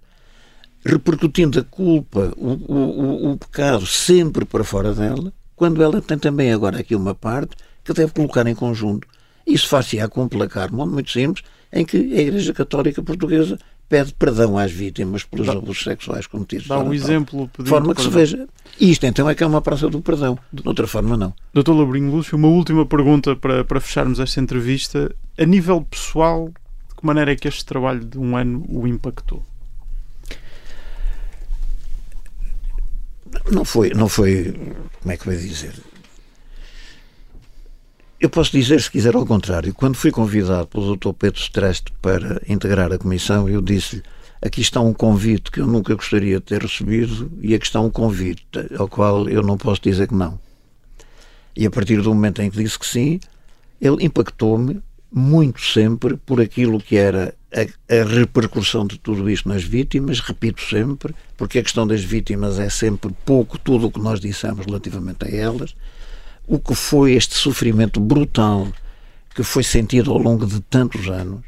[0.85, 6.53] repercutindo a culpa, o, o, o, pecado sempre para fora dela, quando ela tem também
[6.53, 7.55] agora aqui uma parte
[7.85, 9.07] que deve colocar em conjunto
[9.47, 13.59] isso faz-se-á com um placar muito simples em que a Igreja Católica Portuguesa
[13.89, 16.67] pede perdão às vítimas pelos dá, abusos sexuais cometidos.
[16.67, 17.51] Dá um exemplo.
[17.59, 18.49] De forma que se veja.
[18.81, 20.39] Isto então é que é uma praça do perdão.
[20.51, 21.35] De outra forma, não.
[21.53, 25.15] Doutor Labrinho Lúcio, uma última pergunta para, para fecharmos esta entrevista.
[25.37, 26.49] A nível pessoal,
[26.89, 29.43] de que maneira é que este trabalho de um ano o impactou?
[33.51, 34.55] Não foi, não foi,
[35.01, 35.75] como é que vai dizer?
[38.23, 39.75] Eu posso dizer, se quiser, ao contrário.
[39.75, 41.13] Quando fui convidado pelo Dr.
[41.13, 44.01] Pedro Streste para integrar a comissão, eu disse-lhe:
[44.41, 47.91] aqui está um convite que eu nunca gostaria de ter recebido e aqui está um
[47.91, 48.45] convite
[48.79, 50.39] ao qual eu não posso dizer que não.
[51.57, 53.19] E a partir do momento em que disse que sim,
[53.81, 54.81] ele impactou-me
[55.11, 57.61] muito sempre por aquilo que era a,
[57.93, 62.71] a, repercussão de tudo isto nas vítimas, repito sempre, porque a questão das vítimas é
[62.71, 65.75] sempre pouco tudo o que nós dissemos relativamente a elas,
[66.53, 68.69] o que foi este sofrimento brutal
[69.35, 71.41] que foi sentido ao longo de tantos anos.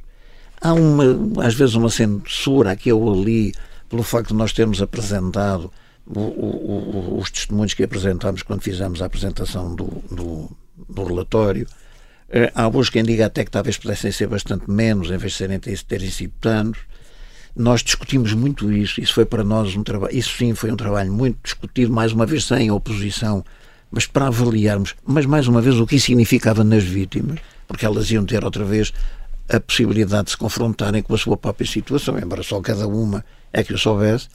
[0.59, 3.53] Há uma, às vezes uma censura aqui ou ali
[3.87, 5.71] pelo facto de nós termos apresentado
[6.07, 10.51] o, o, os testemunhos que apresentámos quando fizemos a apresentação do, do,
[10.89, 11.67] do relatório.
[12.31, 15.39] Eh, há alguns quem diga até que talvez pudessem ser bastante menos, em vez de
[15.39, 16.81] serem, terem sido tantos.
[17.55, 21.13] Nós discutimos muito isso, isso foi para nós um trabalho, isso sim foi um trabalho
[21.13, 23.45] muito discutido, mais uma vez sem oposição,
[23.95, 27.39] mas para avaliarmos, mas mais uma vez o que isso significava nas vítimas,
[27.69, 28.93] porque elas iam ter outra vez
[29.49, 33.63] a possibilidade de se confrontarem com a sua própria situação, embora só cada uma é
[33.63, 34.29] que o soubesse,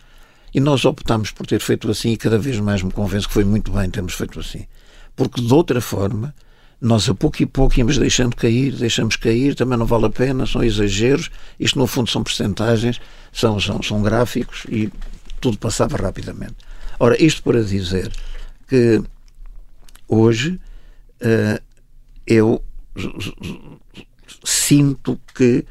[0.53, 3.43] e nós optámos por ter feito assim e cada vez mais me convenço que foi
[3.43, 4.65] muito bem termos feito assim.
[5.13, 6.33] Porque de outra forma,
[6.79, 10.45] nós a pouco e pouco íamos deixando cair, deixamos cair, também não vale a pena,
[10.45, 11.29] são exageros,
[11.59, 13.01] isto no fundo são percentagens,
[13.33, 14.89] são, são, são gráficos e
[15.41, 16.55] tudo passava rapidamente.
[16.97, 18.09] Ora, isto para dizer
[18.67, 19.03] que
[20.09, 20.59] hoje
[21.21, 21.61] uh,
[22.25, 22.61] eu
[24.43, 25.63] sinto que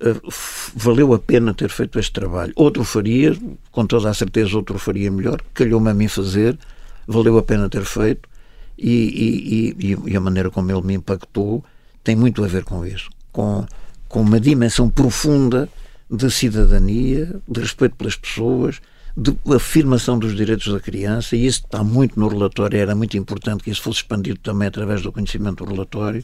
[0.00, 0.28] uh,
[0.74, 2.52] valeu a pena ter feito este trabalho.
[2.54, 3.36] Outro faria,
[3.72, 5.42] com toda a certeza, outro faria melhor.
[5.54, 6.58] Calhou-me a mim fazer,
[7.06, 8.28] valeu a pena ter feito.
[8.76, 11.64] E, e, e, e, a maneira como ele me impactou
[12.04, 13.66] tem muito a ver com isso, com,
[14.08, 15.68] com uma dimensão profunda
[16.08, 18.80] de cidadania, de respeito pelas pessoas,
[19.20, 23.64] de afirmação dos direitos da criança, e isso está muito no relatório, era muito importante
[23.64, 26.22] que isso fosse expandido também através do conhecimento do relatório.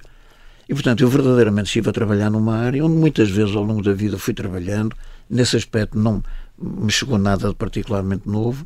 [0.68, 3.92] E, portanto, eu verdadeiramente estive a trabalhar numa área onde muitas vezes ao longo da
[3.92, 4.96] vida fui trabalhando.
[5.28, 6.22] Nesse aspecto não
[6.56, 8.64] me chegou nada de particularmente novo,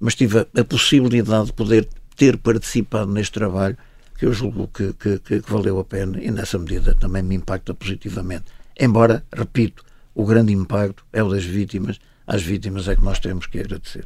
[0.00, 1.86] mas tive a, possibilidade de poder
[2.16, 3.76] ter participado neste trabalho
[4.16, 7.74] que eu julgo que, que, que, valeu a pena e, nessa medida, também me impacta
[7.74, 8.46] positivamente.
[8.80, 9.84] Embora, repito,
[10.14, 14.04] o grande impacto é o das vítimas às vítimas é que nós temos que agradecer.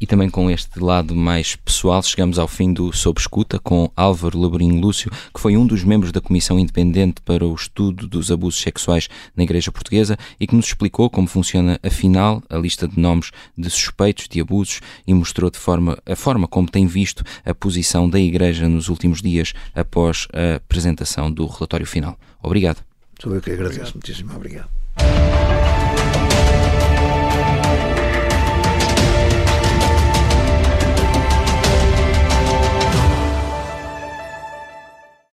[0.00, 4.40] E também com este lado mais pessoal, chegamos ao fim do Sob Escuta com Álvaro
[4.40, 8.60] Lebrinho Lúcio, que foi um dos membros da Comissão Independente para o Estudo dos Abusos
[8.60, 13.30] Sexuais na Igreja Portuguesa e que nos explicou como funciona, afinal, a lista de nomes
[13.56, 18.10] de suspeitos de abusos e mostrou de forma, a forma como tem visto a posição
[18.10, 22.18] da Igreja nos últimos dias após a apresentação do relatório final.
[22.42, 22.82] Obrigado.
[23.20, 23.80] Sou eu que agradeço.
[23.80, 23.94] Obrigado.
[23.94, 24.81] Muitíssimo obrigado.